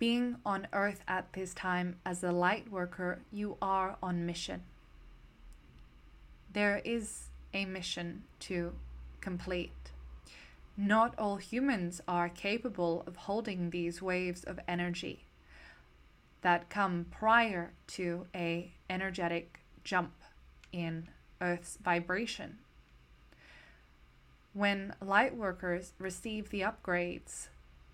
Being 0.00 0.36
on 0.46 0.66
earth 0.72 1.04
at 1.06 1.34
this 1.34 1.52
time 1.52 1.96
as 2.06 2.24
a 2.24 2.32
light 2.32 2.72
worker, 2.72 3.20
you 3.30 3.58
are 3.60 3.98
on 4.02 4.24
mission. 4.24 4.62
There 6.50 6.80
is 6.86 7.28
a 7.52 7.66
mission 7.66 8.22
to 8.40 8.72
complete. 9.20 9.92
Not 10.74 11.18
all 11.18 11.36
humans 11.36 12.00
are 12.08 12.30
capable 12.30 13.04
of 13.06 13.14
holding 13.14 13.68
these 13.68 14.00
waves 14.00 14.42
of 14.42 14.58
energy 14.66 15.26
that 16.40 16.70
come 16.70 17.04
prior 17.10 17.72
to 17.88 18.26
a 18.34 18.72
energetic 18.88 19.60
jump 19.84 20.14
in 20.72 21.08
Earth's 21.42 21.76
vibration. 21.76 22.56
When 24.54 24.94
light 25.02 25.36
workers 25.36 25.92
receive 25.98 26.48
the 26.48 26.62
upgrades, 26.62 27.48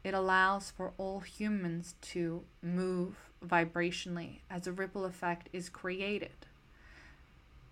it 0.07 0.15
allows 0.15 0.71
for 0.71 0.93
all 0.99 1.19
humans 1.19 1.97
to 2.01 2.45
move 2.63 3.17
vibrationally 3.45 4.39
as 4.49 4.69
a 4.69 4.73
ripple 4.73 5.05
effect 5.05 5.49
is 5.53 5.69
created. 5.69 6.47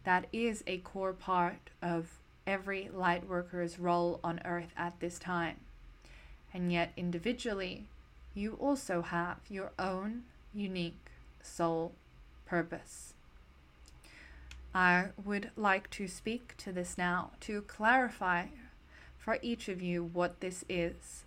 That 0.03 0.27
is 0.33 0.65
a 0.67 0.79
core 0.79 1.13
part 1.13 1.71
of 1.81 2.19
every 2.45 2.91
light 2.93 3.29
worker's 3.29 3.79
role 3.79 4.19
on 4.25 4.41
Earth 4.45 4.73
at 4.77 4.99
this 4.99 5.21
time. 5.21 5.61
And 6.53 6.73
yet, 6.73 6.91
individually, 6.97 7.85
you 8.35 8.55
also 8.61 9.03
have 9.03 9.39
your 9.49 9.71
own 9.79 10.25
unique 10.53 11.13
soul 11.41 11.93
purpose. 12.47 13.15
I 14.75 15.11
would 15.25 15.53
like 15.55 15.89
to 15.91 16.09
speak 16.09 16.57
to 16.57 16.73
this 16.73 16.99
now 16.99 17.31
to 17.43 17.63
clarify 17.63 18.47
for 19.17 19.39
each 19.41 19.69
of 19.69 19.81
you 19.81 20.03
what 20.03 20.41
this 20.41 20.65
is. 20.69 21.24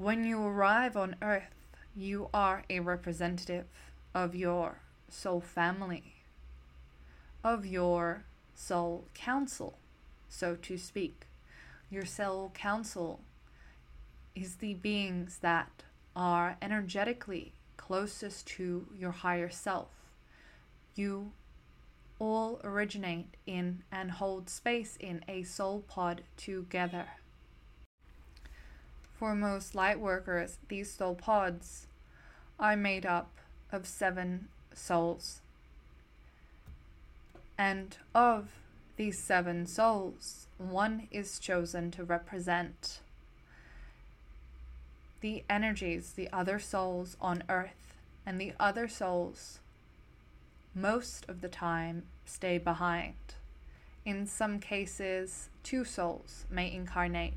When 0.00 0.24
you 0.24 0.42
arrive 0.42 0.96
on 0.96 1.16
earth, 1.20 1.54
you 1.94 2.30
are 2.32 2.62
a 2.70 2.80
representative 2.80 3.66
of 4.14 4.34
your 4.34 4.78
soul 5.10 5.42
family, 5.42 6.14
of 7.44 7.66
your 7.66 8.24
soul 8.54 9.04
council, 9.12 9.76
so 10.26 10.56
to 10.56 10.78
speak. 10.78 11.26
Your 11.90 12.06
soul 12.06 12.50
council 12.54 13.20
is 14.34 14.54
the 14.56 14.72
beings 14.72 15.40
that 15.42 15.82
are 16.16 16.56
energetically 16.62 17.52
closest 17.76 18.46
to 18.56 18.86
your 18.98 19.12
higher 19.12 19.50
self. 19.50 19.90
You 20.94 21.32
all 22.18 22.58
originate 22.64 23.36
in 23.46 23.82
and 23.92 24.12
hold 24.12 24.48
space 24.48 24.96
in 24.98 25.22
a 25.28 25.42
soul 25.42 25.84
pod 25.86 26.22
together. 26.38 27.19
For 29.20 29.34
most 29.34 29.74
light 29.74 30.00
workers, 30.00 30.56
these 30.68 30.90
soul 30.90 31.14
pods 31.14 31.86
are 32.58 32.74
made 32.74 33.04
up 33.04 33.30
of 33.70 33.86
seven 33.86 34.48
souls. 34.72 35.42
And 37.58 37.98
of 38.14 38.48
these 38.96 39.18
seven 39.18 39.66
souls, 39.66 40.46
one 40.56 41.06
is 41.10 41.38
chosen 41.38 41.90
to 41.90 42.02
represent 42.02 43.00
the 45.20 45.44
energies, 45.50 46.12
the 46.12 46.30
other 46.32 46.58
souls 46.58 47.18
on 47.20 47.44
earth, 47.50 47.98
and 48.24 48.40
the 48.40 48.54
other 48.58 48.88
souls 48.88 49.58
most 50.74 51.28
of 51.28 51.42
the 51.42 51.48
time 51.50 52.04
stay 52.24 52.56
behind. 52.56 53.16
In 54.06 54.26
some 54.26 54.60
cases, 54.60 55.50
two 55.62 55.84
souls 55.84 56.46
may 56.48 56.72
incarnate, 56.72 57.34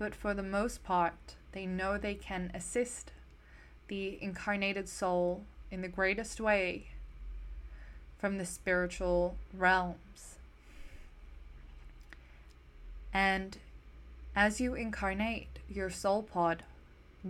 but 0.00 0.14
for 0.14 0.32
the 0.32 0.42
most 0.42 0.82
part, 0.82 1.36
they 1.52 1.66
know 1.66 1.98
they 1.98 2.14
can 2.14 2.50
assist 2.54 3.12
the 3.88 4.18
incarnated 4.22 4.88
soul 4.88 5.42
in 5.70 5.82
the 5.82 5.88
greatest 5.88 6.40
way 6.40 6.86
from 8.18 8.38
the 8.38 8.46
spiritual 8.46 9.36
realms. 9.52 10.38
And 13.12 13.58
as 14.34 14.58
you 14.58 14.74
incarnate, 14.74 15.58
your 15.68 15.90
soul 15.90 16.22
pod 16.22 16.62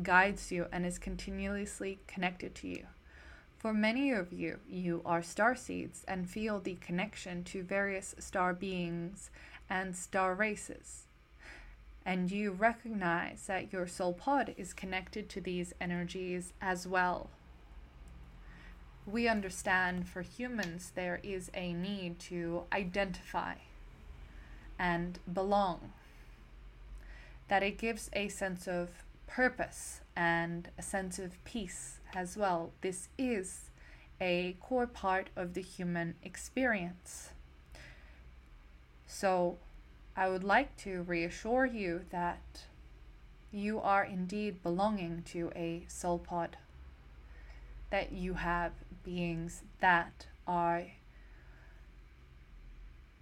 guides 0.05 0.53
you, 0.53 0.67
and 0.71 0.87
is 0.87 0.99
continuously 1.01 1.99
connected 2.07 2.55
to 2.55 2.69
you. 2.69 2.87
For 3.59 3.75
many 3.75 4.13
of 4.13 4.33
you, 4.33 4.61
you 4.69 5.03
are 5.05 5.25
star 5.25 5.57
seeds 5.57 6.05
and 6.07 6.31
feel 6.31 6.61
the 6.61 6.77
connection 6.77 7.43
to 7.45 7.65
various 7.65 8.15
star 8.21 8.55
beings 8.55 9.31
and 9.69 9.97
star 9.97 10.37
races. 10.37 11.09
And 12.05 12.31
you 12.31 12.53
recognize 12.53 13.47
that 13.47 13.73
your 13.73 13.87
soul 13.87 14.15
pod 14.15 14.55
is 14.57 14.73
connected 14.73 15.29
to 15.31 15.41
these 15.41 15.75
energies 15.81 16.53
as 16.61 16.87
well. 16.87 17.31
We 19.07 19.29
understand 19.29 20.09
for 20.09 20.23
humans 20.23 20.93
there 20.95 21.21
is 21.23 21.51
a 21.55 21.73
need 21.73 22.19
to 22.21 22.65
identify 22.73 23.55
and 24.79 25.19
belong, 25.31 25.93
that 27.49 27.63
it 27.63 27.77
gives 27.77 28.09
a 28.15 28.29
sense 28.29 28.67
of 28.67 28.89
purpose 29.27 30.01
and 30.17 30.69
a 30.79 30.83
sense 30.83 31.19
of 31.19 31.43
peace 31.45 31.99
as 32.15 32.37
well. 32.37 32.73
This 32.81 33.09
is 33.19 33.71
a 34.21 34.57
core 34.61 34.87
part 34.87 35.29
of 35.37 35.55
the 35.55 35.63
human 35.63 36.15
experience. 36.23 37.31
So, 39.07 39.59
I 40.17 40.29
would 40.29 40.45
like 40.45 40.77
to 40.79 41.03
reassure 41.03 41.67
you 41.67 42.05
that 42.11 42.65
you 43.53 43.81
are 43.81 44.05
indeed 44.05 44.63
belonging 44.63 45.23
to 45.27 45.51
a 45.57 45.85
soul 45.89 46.19
pod, 46.19 46.57
that 47.91 48.13
you 48.13 48.35
have 48.35 48.73
beings 49.05 49.63
that 49.81 50.27
are 50.47 50.87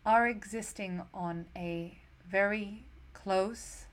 are 0.05 0.27
existing 0.27 1.03
on 1.13 1.47
a 1.55 1.99
very 2.27 2.85
close 3.13 3.85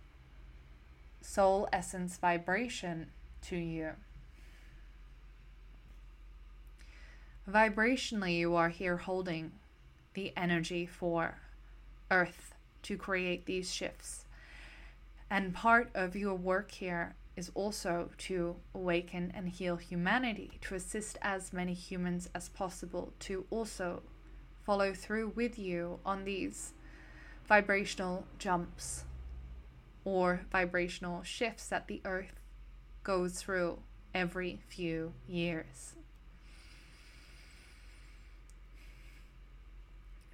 soul 1.21 1.67
essence 1.73 2.17
vibration 2.17 3.07
to 3.41 3.57
you. 3.57 3.91
Vibrationally, 7.49 8.37
you 8.37 8.55
are 8.55 8.69
here 8.69 8.97
holding 8.97 9.51
the 10.13 10.31
energy 10.37 10.85
for 10.85 11.39
Earth 12.09 12.54
to 12.85 12.97
create 12.97 13.45
these 13.45 13.73
shifts. 13.73 14.25
And 15.29 15.53
part 15.53 15.89
of 15.95 16.15
your 16.15 16.35
work 16.35 16.71
here 16.71 17.15
is 17.35 17.51
also 17.55 18.09
to 18.17 18.55
awaken 18.73 19.31
and 19.35 19.49
heal 19.49 19.75
humanity, 19.75 20.51
to 20.61 20.75
assist 20.75 21.17
as 21.21 21.51
many 21.51 21.73
humans 21.73 22.29
as 22.33 22.49
possible 22.49 23.11
to 23.19 23.45
also 23.49 24.03
follow 24.63 24.93
through 24.93 25.33
with 25.35 25.57
you 25.59 25.99
on 26.05 26.23
these 26.23 26.73
vibrational 27.47 28.25
jumps 28.37 29.03
or 30.03 30.41
vibrational 30.51 31.23
shifts 31.23 31.67
that 31.67 31.87
the 31.87 32.01
earth 32.05 32.39
goes 33.03 33.41
through 33.41 33.79
every 34.13 34.59
few 34.67 35.13
years. 35.27 35.95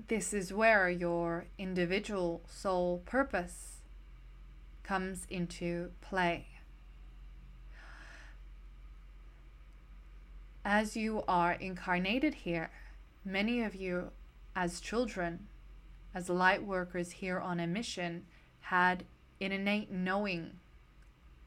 This 0.08 0.34
is 0.34 0.54
where 0.54 0.90
your 0.90 1.46
individual 1.58 2.42
soul 2.48 3.02
purpose 3.06 3.82
comes 4.84 5.26
into 5.30 5.92
play. 6.02 6.48
As 10.64 10.96
you 10.96 11.24
are 11.28 11.54
incarnated 11.54 12.34
here, 12.34 12.72
many 13.26 13.62
of 13.62 13.76
you, 13.76 14.12
as 14.56 14.80
children, 14.80 15.48
as 16.14 16.30
light 16.30 16.64
workers 16.64 17.12
here 17.12 17.40
on 17.40 17.60
a 17.60 17.68
mission, 17.68 18.26
had 18.62 19.04
an 19.40 19.52
innate 19.52 19.92
knowing, 19.92 20.60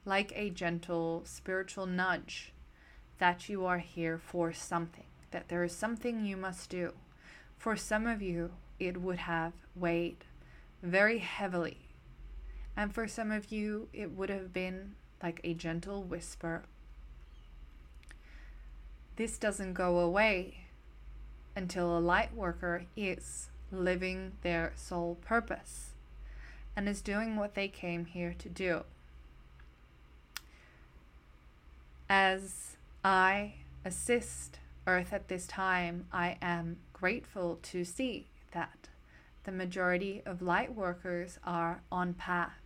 like 0.04 0.32
a 0.34 0.50
gentle 0.50 1.22
spiritual 1.24 1.86
nudge, 1.86 2.52
that 3.18 3.48
you 3.48 3.64
are 3.64 3.78
here 3.78 4.18
for 4.18 4.52
something, 4.52 5.06
that 5.30 5.48
there 5.48 5.64
is 5.64 5.74
something 5.74 6.24
you 6.24 6.36
must 6.36 6.70
do. 6.70 6.92
For 7.58 7.76
some 7.76 8.06
of 8.06 8.20
you, 8.20 8.50
it 8.78 9.00
would 9.00 9.18
have 9.18 9.52
weighed 9.74 10.24
very 10.82 11.18
heavily. 11.18 11.78
And 12.76 12.92
for 12.92 13.06
some 13.08 13.30
of 13.30 13.50
you, 13.52 13.88
it 13.92 14.10
would 14.12 14.30
have 14.30 14.52
been 14.52 14.94
like 15.22 15.40
a 15.44 15.54
gentle 15.54 16.02
whisper. 16.02 16.64
This 19.16 19.38
doesn't 19.38 19.74
go 19.74 20.00
away 20.00 20.66
until 21.56 21.96
a 21.96 22.00
light 22.00 22.34
worker 22.34 22.84
is 22.96 23.48
living 23.70 24.32
their 24.42 24.72
soul 24.76 25.16
purpose 25.24 25.90
and 26.76 26.88
is 26.88 27.00
doing 27.00 27.36
what 27.36 27.54
they 27.54 27.68
came 27.68 28.06
here 28.06 28.34
to 28.38 28.48
do. 28.48 28.82
As 32.08 32.76
I 33.04 33.54
assist 33.84 34.58
Earth 34.86 35.12
at 35.12 35.28
this 35.28 35.46
time, 35.46 36.06
I 36.12 36.36
am 36.42 36.78
grateful 36.92 37.58
to 37.62 37.84
see 37.84 38.28
that 38.52 38.88
the 39.44 39.52
majority 39.52 40.22
of 40.24 40.42
light 40.42 40.74
workers 40.74 41.38
are 41.44 41.82
on 41.90 42.14
path. 42.14 42.60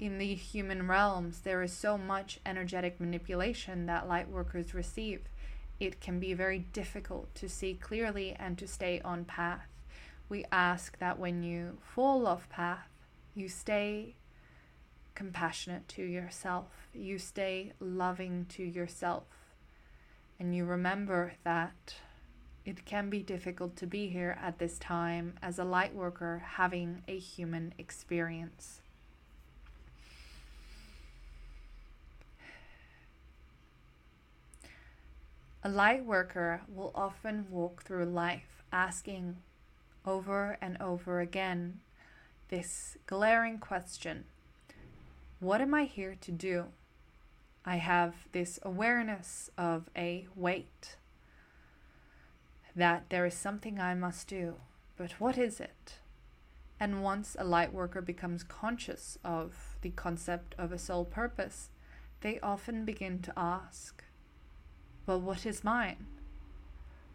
In 0.00 0.18
the 0.18 0.34
human 0.34 0.88
realms, 0.88 1.40
there 1.40 1.62
is 1.62 1.72
so 1.72 1.96
much 1.96 2.40
energetic 2.44 3.00
manipulation 3.00 3.86
that 3.86 4.08
light 4.08 4.28
workers 4.28 4.74
receive. 4.74 5.22
It 5.80 6.00
can 6.00 6.20
be 6.20 6.34
very 6.34 6.58
difficult 6.58 7.34
to 7.36 7.48
see 7.48 7.74
clearly 7.74 8.34
and 8.38 8.58
to 8.58 8.66
stay 8.66 9.00
on 9.04 9.24
path 9.24 9.68
we 10.28 10.44
ask 10.50 10.98
that 10.98 11.18
when 11.18 11.42
you 11.42 11.78
fall 11.80 12.26
off 12.26 12.48
path, 12.48 12.88
you 13.34 13.48
stay 13.48 14.14
compassionate 15.14 15.88
to 15.88 16.02
yourself, 16.02 16.88
you 16.92 17.18
stay 17.18 17.72
loving 17.80 18.46
to 18.50 18.62
yourself, 18.62 19.24
and 20.38 20.54
you 20.54 20.64
remember 20.64 21.34
that 21.44 21.94
it 22.64 22.84
can 22.84 23.10
be 23.10 23.22
difficult 23.22 23.76
to 23.76 23.86
be 23.86 24.08
here 24.08 24.38
at 24.40 24.58
this 24.58 24.78
time 24.78 25.34
as 25.42 25.58
a 25.58 25.64
light 25.64 25.94
worker 25.94 26.42
having 26.56 27.02
a 27.06 27.18
human 27.18 27.74
experience. 27.78 28.80
A 35.62 35.68
light 35.68 36.04
worker 36.04 36.62
will 36.68 36.90
often 36.94 37.46
walk 37.50 37.82
through 37.82 38.04
life 38.04 38.62
asking 38.70 39.36
over 40.04 40.58
and 40.60 40.76
over 40.80 41.20
again 41.20 41.80
this 42.48 42.98
glaring 43.06 43.58
question 43.58 44.24
What 45.44 45.60
am 45.60 45.74
I 45.74 45.84
here 45.84 46.16
to 46.22 46.32
do? 46.32 46.68
I 47.66 47.76
have 47.76 48.14
this 48.32 48.58
awareness 48.62 49.50
of 49.58 49.90
a 49.94 50.26
weight, 50.34 50.96
that 52.74 53.10
there 53.10 53.26
is 53.26 53.34
something 53.34 53.78
I 53.78 53.94
must 53.94 54.26
do, 54.26 54.54
but 54.96 55.20
what 55.20 55.36
is 55.36 55.60
it? 55.60 55.98
And 56.80 57.02
once 57.02 57.36
a 57.38 57.44
light 57.44 57.74
worker 57.74 58.00
becomes 58.00 58.42
conscious 58.42 59.18
of 59.22 59.76
the 59.82 59.90
concept 59.90 60.54
of 60.56 60.72
a 60.72 60.78
soul 60.78 61.04
purpose, 61.04 61.68
they 62.22 62.40
often 62.40 62.86
begin 62.86 63.18
to 63.18 63.32
ask, 63.36 64.02
Well, 65.06 65.20
what 65.20 65.44
is 65.44 65.62
mine? 65.62 66.06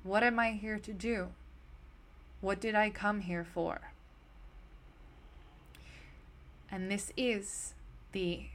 What 0.04 0.22
am 0.22 0.38
I 0.38 0.52
here 0.52 0.78
to 0.78 0.94
do? 0.94 1.30
What 2.42 2.62
did 2.62 2.76
I 2.76 2.92
come 2.92 3.22
here 3.22 3.44
for? 3.44 3.90
And 6.72 6.92
this 6.92 7.12
is 7.18 7.74
the 8.12 8.46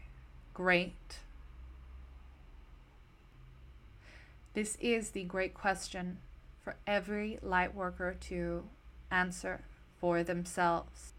great 0.52 1.18
This 4.54 4.78
is 4.80 5.10
the 5.10 5.24
great 5.24 5.52
question 5.52 6.18
for 6.62 6.76
every 6.86 7.40
light 7.42 7.74
worker 7.74 8.14
to 8.28 8.62
answer 9.10 9.64
for 10.00 10.22
themselves. 10.22 11.12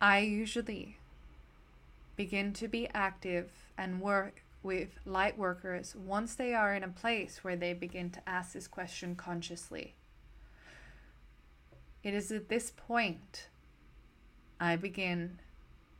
I 0.00 0.18
usually 0.18 0.98
begin 2.16 2.52
to 2.54 2.66
be 2.66 2.88
active 2.92 3.50
and 3.78 4.00
work 4.00 4.42
with 4.64 4.98
light 5.06 5.38
workers 5.38 5.94
once 5.94 6.34
they 6.34 6.52
are 6.52 6.74
in 6.74 6.82
a 6.82 6.88
place 6.88 7.44
where 7.44 7.56
they 7.56 7.72
begin 7.72 8.10
to 8.10 8.28
ask 8.28 8.52
this 8.52 8.66
question 8.66 9.14
consciously. 9.14 9.94
It 12.02 12.14
is 12.14 12.32
at 12.32 12.48
this 12.48 12.72
point 12.76 13.48
I 14.58 14.74
begin 14.74 15.38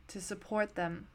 to 0.09 0.19
support 0.19 0.75
them 0.75 1.07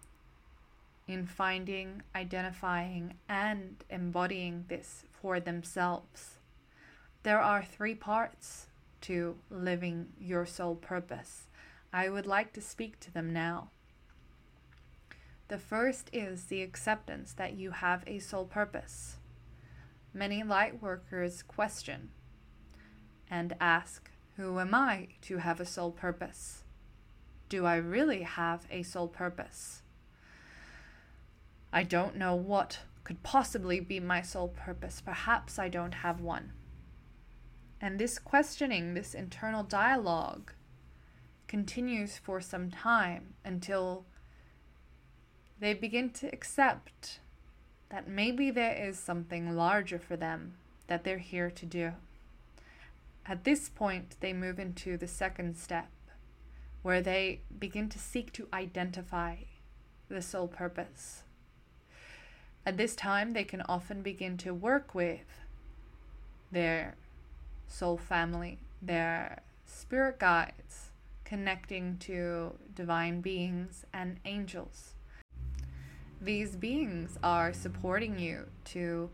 in 1.06 1.26
finding, 1.26 2.02
identifying, 2.14 3.14
and 3.28 3.84
embodying 3.88 4.64
this 4.68 5.04
for 5.12 5.38
themselves. 5.38 6.38
There 7.22 7.40
are 7.40 7.64
three 7.64 7.94
parts 7.94 8.66
to 9.02 9.36
living 9.50 10.08
your 10.18 10.46
soul 10.46 10.74
purpose. 10.74 11.46
I 11.92 12.08
would 12.08 12.26
like 12.26 12.52
to 12.54 12.60
speak 12.60 12.98
to 13.00 13.12
them 13.12 13.32
now. 13.32 13.70
The 15.48 15.58
first 15.58 16.10
is 16.12 16.44
the 16.44 16.62
acceptance 16.62 17.32
that 17.34 17.54
you 17.54 17.70
have 17.70 18.02
a 18.06 18.18
soul 18.18 18.44
purpose. 18.44 19.16
Many 20.12 20.42
light 20.42 20.82
workers 20.82 21.42
question 21.42 22.10
and 23.30 23.54
ask, 23.60 24.10
who 24.36 24.58
am 24.58 24.74
I 24.74 25.08
to 25.22 25.38
have 25.38 25.60
a 25.60 25.66
soul 25.66 25.92
purpose? 25.92 26.64
Do 27.48 27.64
I 27.64 27.76
really 27.76 28.22
have 28.22 28.66
a 28.70 28.82
soul 28.82 29.08
purpose? 29.08 29.82
I 31.72 31.82
don't 31.82 32.16
know 32.16 32.34
what 32.34 32.80
could 33.04 33.22
possibly 33.22 33.80
be 33.80 34.00
my 34.00 34.22
soul 34.22 34.48
purpose. 34.48 35.00
Perhaps 35.00 35.58
I 35.58 35.68
don't 35.68 35.94
have 35.94 36.20
one. 36.20 36.52
And 37.80 37.98
this 37.98 38.18
questioning, 38.18 38.94
this 38.94 39.14
internal 39.14 39.62
dialogue, 39.62 40.52
continues 41.46 42.18
for 42.18 42.40
some 42.40 42.70
time 42.70 43.34
until 43.44 44.04
they 45.60 45.74
begin 45.74 46.10
to 46.10 46.26
accept 46.28 47.20
that 47.90 48.08
maybe 48.08 48.50
there 48.50 48.74
is 48.74 48.98
something 48.98 49.54
larger 49.54 49.98
for 49.98 50.16
them 50.16 50.54
that 50.88 51.04
they're 51.04 51.18
here 51.18 51.50
to 51.50 51.66
do. 51.66 51.92
At 53.24 53.44
this 53.44 53.68
point, 53.68 54.16
they 54.20 54.32
move 54.32 54.58
into 54.58 54.96
the 54.96 55.08
second 55.08 55.56
step, 55.56 55.90
where 56.82 57.00
they 57.00 57.40
begin 57.58 57.88
to 57.90 57.98
seek 57.98 58.32
to 58.32 58.48
identify 58.52 59.36
the 60.08 60.22
soul 60.22 60.48
purpose. 60.48 61.22
At 62.66 62.76
this 62.76 62.96
time, 62.96 63.32
they 63.32 63.44
can 63.44 63.62
often 63.62 64.02
begin 64.02 64.36
to 64.38 64.52
work 64.52 64.92
with 64.92 65.44
their 66.50 66.96
soul 67.68 67.96
family, 67.96 68.58
their 68.82 69.42
spirit 69.64 70.18
guides, 70.18 70.90
connecting 71.24 71.96
to 71.98 72.58
divine 72.74 73.20
beings 73.20 73.86
and 73.94 74.18
angels. 74.24 74.94
These 76.20 76.56
beings 76.56 77.16
are 77.22 77.52
supporting 77.52 78.18
you 78.18 78.46
to 78.64 79.10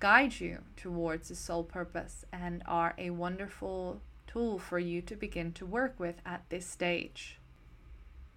guide 0.00 0.40
you 0.40 0.62
towards 0.76 1.28
the 1.28 1.36
soul 1.36 1.62
purpose 1.62 2.24
and 2.32 2.64
are 2.66 2.94
a 2.98 3.10
wonderful 3.10 4.00
tool 4.26 4.58
for 4.58 4.80
you 4.80 5.02
to 5.02 5.14
begin 5.14 5.52
to 5.52 5.64
work 5.64 6.00
with 6.00 6.16
at 6.26 6.42
this 6.48 6.66
stage. 6.66 7.38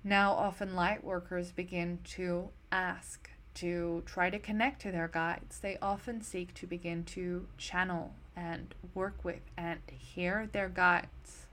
Now, 0.03 0.33
often 0.33 0.75
light 0.75 1.03
workers 1.03 1.51
begin 1.51 1.99
to 2.15 2.49
ask 2.71 3.31
to 3.55 4.03
try 4.05 4.29
to 4.29 4.39
connect 4.39 4.81
to 4.81 4.91
their 4.91 5.07
guides. 5.07 5.59
They 5.59 5.77
often 5.81 6.21
seek 6.21 6.53
to 6.55 6.67
begin 6.67 7.03
to 7.05 7.47
channel 7.57 8.13
and 8.35 8.73
work 8.93 9.23
with 9.23 9.41
and 9.57 9.79
hear 9.91 10.49
their 10.51 10.69
guides. 10.69 11.47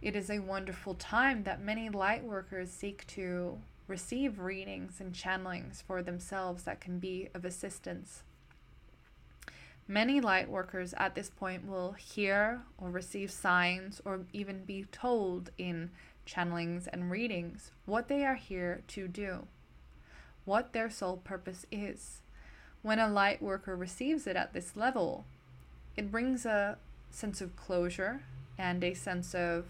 It 0.00 0.14
is 0.14 0.30
a 0.30 0.38
wonderful 0.38 0.94
time 0.94 1.44
that 1.44 1.62
many 1.62 1.88
light 1.88 2.24
workers 2.24 2.70
seek 2.70 3.06
to 3.08 3.58
receive 3.86 4.38
readings 4.38 5.00
and 5.00 5.12
channelings 5.12 5.82
for 5.82 6.02
themselves 6.02 6.64
that 6.64 6.80
can 6.80 6.98
be 6.98 7.28
of 7.34 7.44
assistance. 7.44 8.22
Many 9.86 10.20
light 10.20 10.48
workers 10.48 10.94
at 10.96 11.14
this 11.14 11.28
point 11.28 11.66
will 11.66 11.92
hear 11.92 12.62
or 12.78 12.90
receive 12.90 13.30
signs 13.30 14.00
or 14.04 14.20
even 14.32 14.64
be 14.64 14.86
told 14.90 15.50
in 15.58 15.90
channelings 16.26 16.88
and 16.90 17.10
readings 17.10 17.70
what 17.84 18.08
they 18.08 18.24
are 18.24 18.34
here 18.34 18.82
to 18.88 19.06
do, 19.08 19.46
what 20.44 20.72
their 20.72 20.90
soul 20.90 21.18
purpose 21.18 21.66
is. 21.70 22.22
When 22.82 22.98
a 22.98 23.08
light 23.08 23.40
worker 23.40 23.76
receives 23.76 24.26
it 24.26 24.36
at 24.36 24.52
this 24.52 24.76
level, 24.76 25.24
it 25.96 26.10
brings 26.10 26.44
a 26.44 26.78
sense 27.10 27.40
of 27.40 27.56
closure 27.56 28.22
and 28.58 28.82
a 28.84 28.94
sense 28.94 29.34
of 29.34 29.64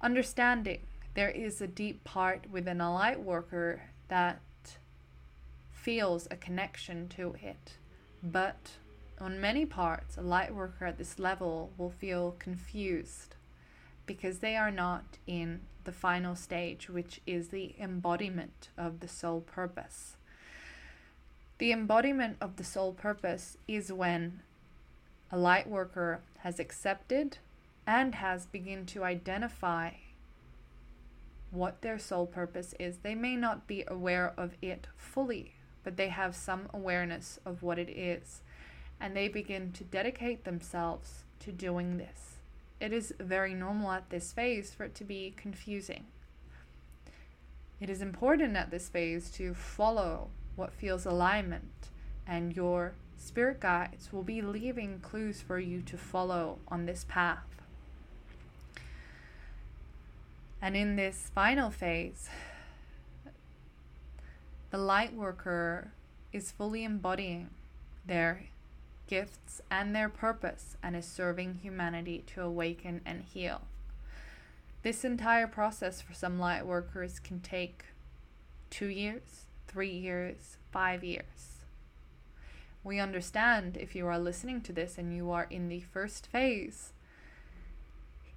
understanding. 0.00 0.80
There 1.14 1.30
is 1.30 1.60
a 1.60 1.66
deep 1.66 2.04
part 2.04 2.50
within 2.50 2.80
a 2.80 2.92
light 2.92 3.22
worker 3.22 3.82
that 4.08 4.40
feels 5.70 6.26
a 6.30 6.36
connection 6.36 7.08
to 7.08 7.36
it. 7.40 7.78
But 8.22 8.72
on 9.20 9.40
many 9.40 9.64
parts, 9.64 10.16
a 10.16 10.22
light 10.22 10.54
worker 10.54 10.86
at 10.86 10.98
this 10.98 11.18
level 11.18 11.70
will 11.78 11.90
feel 11.90 12.34
confused 12.38 13.36
because 14.06 14.38
they 14.38 14.56
are 14.56 14.70
not 14.70 15.18
in 15.26 15.60
the 15.84 15.92
final 15.92 16.34
stage, 16.34 16.88
which 16.88 17.20
is 17.26 17.48
the 17.48 17.74
embodiment 17.78 18.68
of 18.76 19.00
the 19.00 19.08
soul 19.08 19.40
purpose. 19.40 20.16
The 21.58 21.72
embodiment 21.72 22.36
of 22.40 22.56
the 22.56 22.64
soul 22.64 22.92
purpose 22.92 23.56
is 23.68 23.92
when 23.92 24.40
a 25.30 25.38
light 25.38 25.68
worker 25.68 26.20
has 26.38 26.58
accepted 26.58 27.38
and 27.86 28.16
has 28.16 28.46
begun 28.46 28.86
to 28.86 29.04
identify 29.04 29.90
what 31.50 31.82
their 31.82 31.98
soul 31.98 32.26
purpose 32.26 32.74
is. 32.80 32.98
They 32.98 33.14
may 33.14 33.36
not 33.36 33.66
be 33.66 33.84
aware 33.86 34.32
of 34.36 34.54
it 34.60 34.88
fully, 34.96 35.54
but 35.84 35.96
they 35.96 36.08
have 36.08 36.34
some 36.34 36.68
awareness 36.74 37.38
of 37.44 37.62
what 37.62 37.78
it 37.78 37.90
is, 37.90 38.40
and 39.00 39.14
they 39.14 39.28
begin 39.28 39.70
to 39.72 39.84
dedicate 39.84 40.44
themselves 40.44 41.24
to 41.40 41.52
doing 41.52 41.98
this. 41.98 42.33
It 42.84 42.92
is 42.92 43.14
very 43.18 43.54
normal 43.54 43.92
at 43.92 44.10
this 44.10 44.30
phase 44.30 44.74
for 44.74 44.84
it 44.84 44.94
to 44.96 45.04
be 45.04 45.32
confusing. 45.38 46.04
It 47.80 47.88
is 47.88 48.02
important 48.02 48.58
at 48.58 48.70
this 48.70 48.90
phase 48.90 49.30
to 49.30 49.54
follow 49.54 50.28
what 50.54 50.74
feels 50.74 51.06
alignment 51.06 51.88
and 52.26 52.54
your 52.54 52.92
Spirit 53.16 53.60
guides 53.60 54.12
will 54.12 54.22
be 54.22 54.42
leaving 54.42 55.00
clues 55.00 55.40
for 55.40 55.58
you 55.58 55.80
to 55.80 55.96
follow 55.96 56.58
on 56.68 56.84
this 56.84 57.06
path. 57.08 57.62
And 60.60 60.76
in 60.76 60.96
this 60.96 61.30
final 61.34 61.70
phase, 61.70 62.28
the 64.70 64.76
light 64.76 65.14
worker 65.14 65.90
is 66.34 66.52
fully 66.52 66.84
embodying 66.84 67.48
their 68.04 68.44
gifts 69.06 69.60
and 69.70 69.94
their 69.94 70.08
purpose 70.08 70.76
and 70.82 70.96
is 70.96 71.06
serving 71.06 71.60
humanity 71.62 72.24
to 72.34 72.42
awaken 72.42 73.00
and 73.04 73.22
heal. 73.22 73.62
This 74.82 75.04
entire 75.04 75.46
process 75.46 76.00
for 76.02 76.14
some 76.14 76.38
light 76.38 76.66
workers 76.66 77.18
can 77.18 77.40
take 77.40 77.84
two 78.70 78.86
years, 78.88 79.46
three 79.66 79.92
years, 79.92 80.56
five 80.72 81.02
years 81.02 81.54
we 82.84 83.00
understand 83.00 83.78
if 83.78 83.96
you 83.96 84.06
are 84.06 84.18
listening 84.18 84.60
to 84.60 84.72
this 84.72 84.98
and 84.98 85.16
you 85.16 85.30
are 85.30 85.46
in 85.48 85.68
the 85.68 85.80
first 85.80 86.26
phase, 86.26 86.92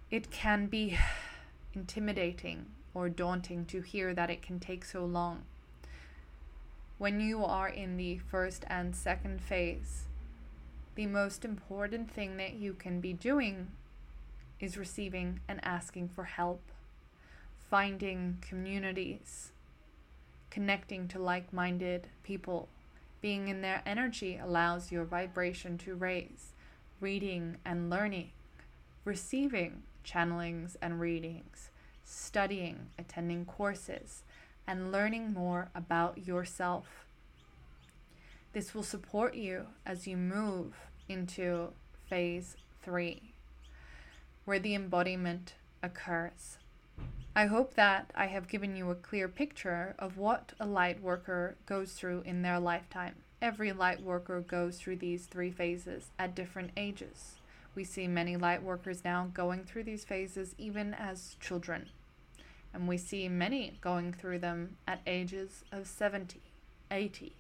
it 0.10 0.32
can 0.32 0.68
be 0.68 0.98
intimidating 1.74 2.68
or 2.94 3.10
daunting 3.10 3.66
to 3.66 3.82
hear 3.82 4.14
that 4.14 4.30
it 4.30 4.42
can 4.42 4.60
take 4.60 4.86
so 4.86 5.04
long. 5.06 5.44
When 6.98 7.20
you 7.20 7.44
are 7.44 7.68
in 7.68 7.98
the 7.98 8.18
first 8.18 8.64
and 8.70 8.96
second 8.96 9.42
phase, 9.42 10.06
the 10.98 11.06
most 11.06 11.46
important 11.46 12.12
thing 12.12 12.38
that 12.38 12.56
you 12.56 12.74
can 12.74 13.00
be 13.00 13.14
doing 13.14 13.68
is 14.60 14.78
receiving 14.78 15.40
and 15.48 15.64
asking 15.64 16.10
for 16.10 16.24
help, 16.24 16.60
finding 17.70 18.40
communities, 18.42 19.52
connecting 20.50 21.08
to 21.08 21.20
like 21.20 21.54
minded 21.54 22.08
people 22.24 22.68
being 23.22 23.48
in 23.48 23.62
their 23.62 23.82
energy 23.86 24.40
allows 24.42 24.92
your 24.92 25.04
vibration 25.04 25.78
to 25.80 25.96
raise. 25.96 26.54
Reading 27.00 27.58
and 27.66 27.90
learning, 27.90 28.32
receiving 29.06 29.84
channelings 30.06 30.76
and 30.82 31.00
readings, 31.00 31.70
studying, 32.04 32.88
attending 32.98 33.46
courses, 33.46 34.24
and 34.66 34.92
learning 34.92 35.34
more 35.34 35.70
about 35.76 36.26
yourself. 36.28 37.07
This 38.58 38.74
will 38.74 38.82
support 38.82 39.36
you 39.36 39.68
as 39.86 40.08
you 40.08 40.18
move 40.18 40.74
into 41.08 41.74
phase 42.10 42.58
three, 42.82 43.22
where 44.46 44.58
the 44.58 44.74
embodiment 44.74 45.54
occurs. 45.84 46.58
I 47.36 47.46
hope 47.46 47.76
that 47.76 48.10
I 48.16 48.26
have 48.26 48.48
given 48.48 48.76
you 48.76 48.90
a 48.90 48.96
clear 48.96 49.28
picture 49.28 49.94
of 50.00 50.18
what 50.18 50.54
a 50.60 50.66
light 50.66 51.04
worker 51.04 51.56
goes 51.68 51.94
through 51.94 52.24
in 52.26 52.42
their 52.42 52.60
lifetime. 52.60 53.18
Every 53.44 53.72
light 53.74 54.02
worker 54.02 54.42
goes 54.42 54.80
through 54.80 54.96
these 54.96 55.28
three 55.28 55.52
phases 55.52 56.10
at 56.18 56.34
different 56.34 56.72
ages. 56.76 57.36
We 57.76 57.84
see 57.84 58.08
many 58.08 58.38
light 58.38 58.64
workers 58.64 59.04
now 59.06 59.30
going 59.36 59.66
through 59.66 59.84
these 59.84 60.04
phases 60.04 60.56
even 60.58 60.96
as 60.96 61.36
children. 61.40 61.90
And 62.74 62.88
we 62.88 62.98
see 62.98 63.30
many 63.30 63.78
going 63.82 64.14
through 64.14 64.40
them 64.40 64.78
at 64.88 65.02
ages 65.06 65.64
of 65.72 65.86
70, 65.86 66.42
80. 66.90 67.36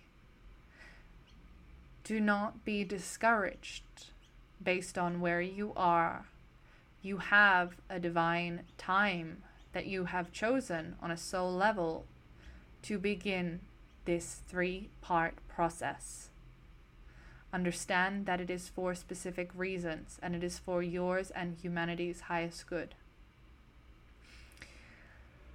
Do 2.07 2.21
not 2.21 2.63
be 2.63 2.85
discouraged 2.85 3.83
based 4.63 4.97
on 4.97 5.19
where 5.19 5.41
you 5.41 5.73
are. 5.75 6.27
You 7.01 7.17
have 7.17 7.75
a 7.89 7.99
divine 7.99 8.61
time 8.77 9.43
that 9.73 9.87
you 9.87 10.05
have 10.05 10.31
chosen 10.31 10.95
on 11.01 11.11
a 11.11 11.17
soul 11.17 11.51
level 11.51 12.05
to 12.83 12.97
begin 12.97 13.59
this 14.05 14.39
three 14.47 14.87
part 15.01 15.33
process. 15.49 16.29
Understand 17.51 18.25
that 18.25 18.39
it 18.39 18.49
is 18.49 18.69
for 18.69 18.95
specific 18.95 19.51
reasons 19.53 20.17
and 20.23 20.33
it 20.33 20.45
is 20.45 20.57
for 20.57 20.81
yours 20.81 21.29
and 21.31 21.57
humanity's 21.61 22.21
highest 22.21 22.67
good. 22.67 22.95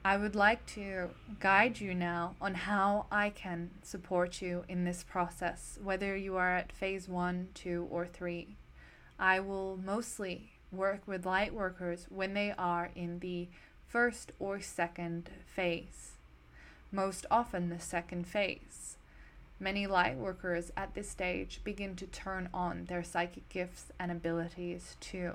I 0.05 0.17
would 0.17 0.35
like 0.35 0.67
to 0.75 1.11
guide 1.39 1.79
you 1.79 1.95
now 1.95 2.35
on 2.41 2.55
how 2.55 3.07
I 3.13 3.31
can 3.31 3.71
support 3.85 4.43
you 4.43 4.65
in 4.69 4.85
this 4.85 5.05
process, 5.05 5.79
whether 5.81 6.17
you 6.17 6.37
are 6.37 6.57
at 6.57 6.73
phase 6.73 7.09
one, 7.09 7.49
two, 7.55 7.87
or 7.89 8.05
three. 8.05 8.57
I 9.17 9.39
will 9.39 9.79
mostly 9.85 10.51
work 10.73 11.03
with 11.07 11.25
light 11.25 11.55
workers 11.55 12.07
when 12.09 12.35
they 12.35 12.53
are 12.59 12.91
in 12.97 13.21
the 13.21 13.47
first 13.87 14.33
or 14.41 14.61
second 14.61 15.31
phase. 15.47 16.13
Most 16.91 17.25
often, 17.31 17.69
the 17.69 17.79
second 17.79 18.27
phase. 18.27 18.97
Many 19.61 19.87
light 19.87 20.17
workers 20.17 20.73
at 20.77 20.95
this 20.95 21.09
stage 21.09 21.61
begin 21.63 21.95
to 21.95 22.07
turn 22.07 22.49
on 22.53 22.87
their 22.87 23.05
psychic 23.05 23.49
gifts 23.49 23.93
and 24.01 24.11
abilities 24.11 24.97
too. 24.99 25.35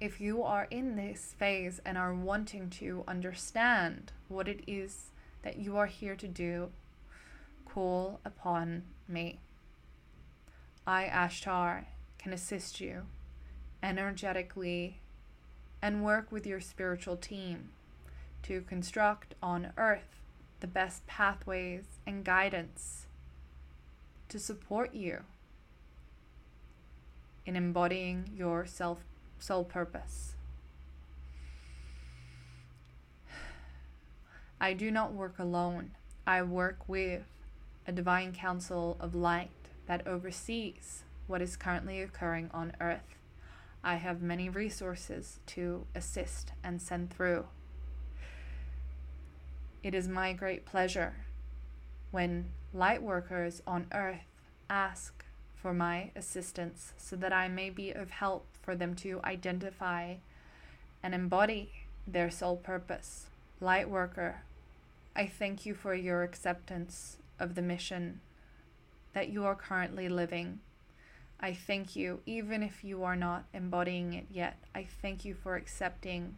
If 0.00 0.20
you 0.20 0.44
are 0.44 0.68
in 0.70 0.94
this 0.94 1.34
phase 1.38 1.80
and 1.84 1.98
are 1.98 2.14
wanting 2.14 2.70
to 2.70 3.02
understand 3.08 4.12
what 4.28 4.46
it 4.46 4.62
is 4.66 5.10
that 5.42 5.58
you 5.58 5.76
are 5.76 5.86
here 5.86 6.14
to 6.14 6.28
do, 6.28 6.70
call 7.64 8.20
upon 8.24 8.84
me. 9.08 9.40
I, 10.86 11.04
Ashtar, 11.04 11.86
can 12.18 12.32
assist 12.32 12.80
you 12.80 13.06
energetically 13.82 15.00
and 15.82 16.04
work 16.04 16.30
with 16.30 16.46
your 16.46 16.60
spiritual 16.60 17.16
team 17.16 17.70
to 18.44 18.60
construct 18.62 19.34
on 19.42 19.72
earth 19.76 20.20
the 20.60 20.66
best 20.66 21.06
pathways 21.06 21.84
and 22.06 22.24
guidance 22.24 23.06
to 24.28 24.38
support 24.38 24.94
you 24.94 25.22
in 27.46 27.56
embodying 27.56 28.30
your 28.36 28.64
self 28.66 28.98
soul 29.38 29.64
purpose. 29.64 30.34
I 34.60 34.72
do 34.72 34.90
not 34.90 35.12
work 35.12 35.38
alone. 35.38 35.92
I 36.26 36.42
work 36.42 36.88
with 36.88 37.22
a 37.86 37.92
divine 37.92 38.32
council 38.32 38.96
of 39.00 39.14
light 39.14 39.50
that 39.86 40.06
oversees 40.06 41.04
what 41.26 41.40
is 41.40 41.56
currently 41.56 42.00
occurring 42.00 42.50
on 42.52 42.72
earth. 42.80 43.16
I 43.84 43.96
have 43.96 44.20
many 44.20 44.48
resources 44.48 45.38
to 45.46 45.86
assist 45.94 46.52
and 46.64 46.82
send 46.82 47.10
through. 47.10 47.46
It 49.82 49.94
is 49.94 50.08
my 50.08 50.32
great 50.32 50.66
pleasure 50.66 51.14
when 52.10 52.46
light 52.74 53.02
workers 53.02 53.62
on 53.66 53.86
earth 53.94 54.26
ask 54.68 55.24
for 55.54 55.72
my 55.72 56.10
assistance 56.16 56.92
so 56.96 57.16
that 57.16 57.32
I 57.32 57.48
may 57.48 57.70
be 57.70 57.92
of 57.92 58.10
help 58.10 58.46
for 58.68 58.76
them 58.76 58.94
to 58.94 59.18
identify 59.24 60.16
and 61.02 61.14
embody 61.14 61.70
their 62.06 62.30
soul 62.30 62.54
purpose. 62.54 63.28
Light 63.62 63.88
worker, 63.88 64.42
I 65.16 65.24
thank 65.26 65.64
you 65.64 65.72
for 65.72 65.94
your 65.94 66.22
acceptance 66.22 67.16
of 67.40 67.54
the 67.54 67.62
mission 67.62 68.20
that 69.14 69.30
you 69.30 69.46
are 69.46 69.54
currently 69.54 70.10
living. 70.10 70.60
I 71.40 71.54
thank 71.54 71.96
you, 71.96 72.20
even 72.26 72.62
if 72.62 72.84
you 72.84 73.04
are 73.04 73.16
not 73.16 73.44
embodying 73.54 74.12
it 74.12 74.26
yet. 74.30 74.58
I 74.74 74.86
thank 75.00 75.24
you 75.24 75.32
for 75.32 75.56
accepting 75.56 76.36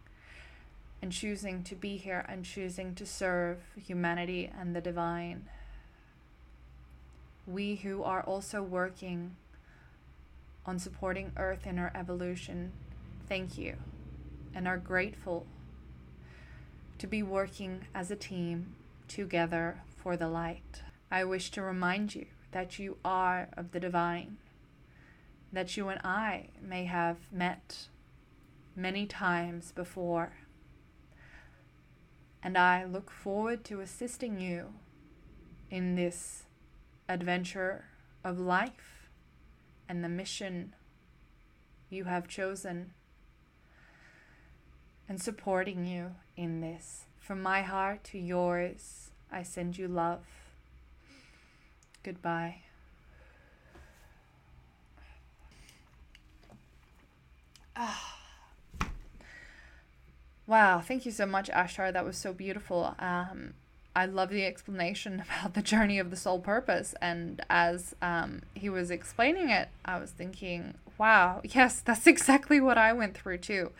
and 1.01 1.11
choosing 1.11 1.63
to 1.63 1.75
be 1.75 1.97
here 1.97 2.25
and 2.29 2.45
choosing 2.45 2.95
to 2.95 3.05
serve 3.05 3.57
humanity 3.75 4.49
and 4.57 4.73
the 4.73 4.79
divine. 4.79 5.49
We 7.45 7.75
who 7.75 8.03
are 8.03 8.23
also 8.23 8.63
working 8.63 9.35
on 10.65 10.79
supporting 10.79 11.31
Earth 11.37 11.65
in 11.65 11.79
our 11.79 11.91
evolution, 11.95 12.71
thank 13.27 13.57
you 13.57 13.75
and 14.53 14.67
are 14.67 14.77
grateful 14.77 15.45
to 16.97 17.07
be 17.07 17.23
working 17.23 17.85
as 17.95 18.11
a 18.11 18.15
team 18.15 18.75
together 19.07 19.81
for 19.97 20.15
the 20.15 20.27
light. 20.27 20.83
I 21.09 21.23
wish 21.23 21.49
to 21.51 21.61
remind 21.61 22.15
you 22.15 22.25
that 22.51 22.79
you 22.79 22.97
are 23.03 23.49
of 23.57 23.71
the 23.71 23.79
divine, 23.79 24.37
that 25.51 25.75
you 25.75 25.89
and 25.89 25.99
I 26.03 26.49
may 26.61 26.85
have 26.85 27.17
met 27.31 27.87
many 28.75 29.05
times 29.05 29.71
before. 29.71 30.33
And 32.43 32.57
I 32.57 32.85
look 32.85 33.09
forward 33.09 33.63
to 33.65 33.81
assisting 33.81 34.39
you 34.39 34.73
in 35.69 35.95
this 35.95 36.43
adventure 37.07 37.85
of 38.23 38.39
life 38.39 39.00
and 39.91 40.05
the 40.05 40.09
mission 40.09 40.73
you 41.89 42.05
have 42.05 42.25
chosen 42.25 42.93
and 45.09 45.21
supporting 45.21 45.85
you 45.85 46.15
in 46.37 46.61
this. 46.61 47.07
From 47.19 47.41
my 47.41 47.61
heart 47.61 48.01
to 48.05 48.17
yours, 48.17 49.09
I 49.29 49.43
send 49.43 49.77
you 49.77 49.89
love. 49.89 50.21
Goodbye. 52.03 52.61
Ah. 57.75 58.17
Wow, 60.47 60.79
thank 60.79 61.05
you 61.05 61.11
so 61.11 61.25
much, 61.25 61.49
Ashtar. 61.49 61.91
That 61.91 62.05
was 62.05 62.15
so 62.15 62.31
beautiful. 62.31 62.95
Um, 62.97 63.55
I 63.95 64.05
love 64.05 64.29
the 64.29 64.45
explanation 64.45 65.23
about 65.39 65.53
the 65.53 65.61
journey 65.61 65.99
of 65.99 66.09
the 66.09 66.15
soul 66.15 66.39
purpose. 66.39 66.95
And 67.01 67.41
as 67.49 67.95
um, 68.01 68.41
he 68.53 68.69
was 68.69 68.91
explaining 68.91 69.49
it, 69.49 69.69
I 69.85 69.99
was 69.99 70.11
thinking, 70.11 70.75
wow, 70.97 71.41
yes, 71.43 71.81
that's 71.81 72.07
exactly 72.07 72.59
what 72.59 72.77
I 72.77 72.93
went 72.93 73.15
through 73.15 73.39
too. 73.39 73.71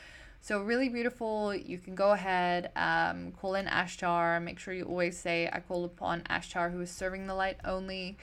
So, 0.43 0.60
really 0.60 0.89
beautiful. 0.89 1.54
You 1.54 1.78
can 1.78 1.93
go 1.93 2.13
ahead, 2.13 2.71
um, 2.76 3.32
call 3.39 3.54
in 3.54 3.67
Ashtar. 3.67 4.41
Make 4.41 4.58
sure 4.58 4.74
you 4.74 4.86
always 4.86 5.15
say, 5.15 5.47
I 5.54 5.60
call 5.60 5.86
upon 5.86 6.21
Ashtar, 6.21 6.71
who 6.71 6.82
is 6.82 6.89
serving 6.89 7.28
the 7.28 7.36
light 7.36 7.58
only, 7.63 8.17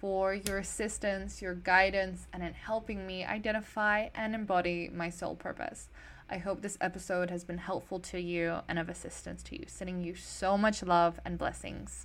for 0.00 0.34
your 0.34 0.58
assistance, 0.58 1.40
your 1.40 1.54
guidance, 1.54 2.26
and 2.32 2.42
in 2.42 2.54
helping 2.54 3.06
me 3.06 3.24
identify 3.24 4.08
and 4.16 4.34
embody 4.34 4.90
my 4.92 5.10
soul 5.10 5.36
purpose. 5.36 5.88
I 6.32 6.38
hope 6.38 6.62
this 6.62 6.78
episode 6.80 7.28
has 7.30 7.42
been 7.42 7.58
helpful 7.58 7.98
to 7.98 8.20
you 8.20 8.60
and 8.68 8.78
of 8.78 8.88
assistance 8.88 9.42
to 9.42 9.58
you. 9.58 9.64
Sending 9.66 10.00
you 10.00 10.14
so 10.14 10.56
much 10.56 10.80
love 10.80 11.18
and 11.24 11.36
blessings. 11.36 11.98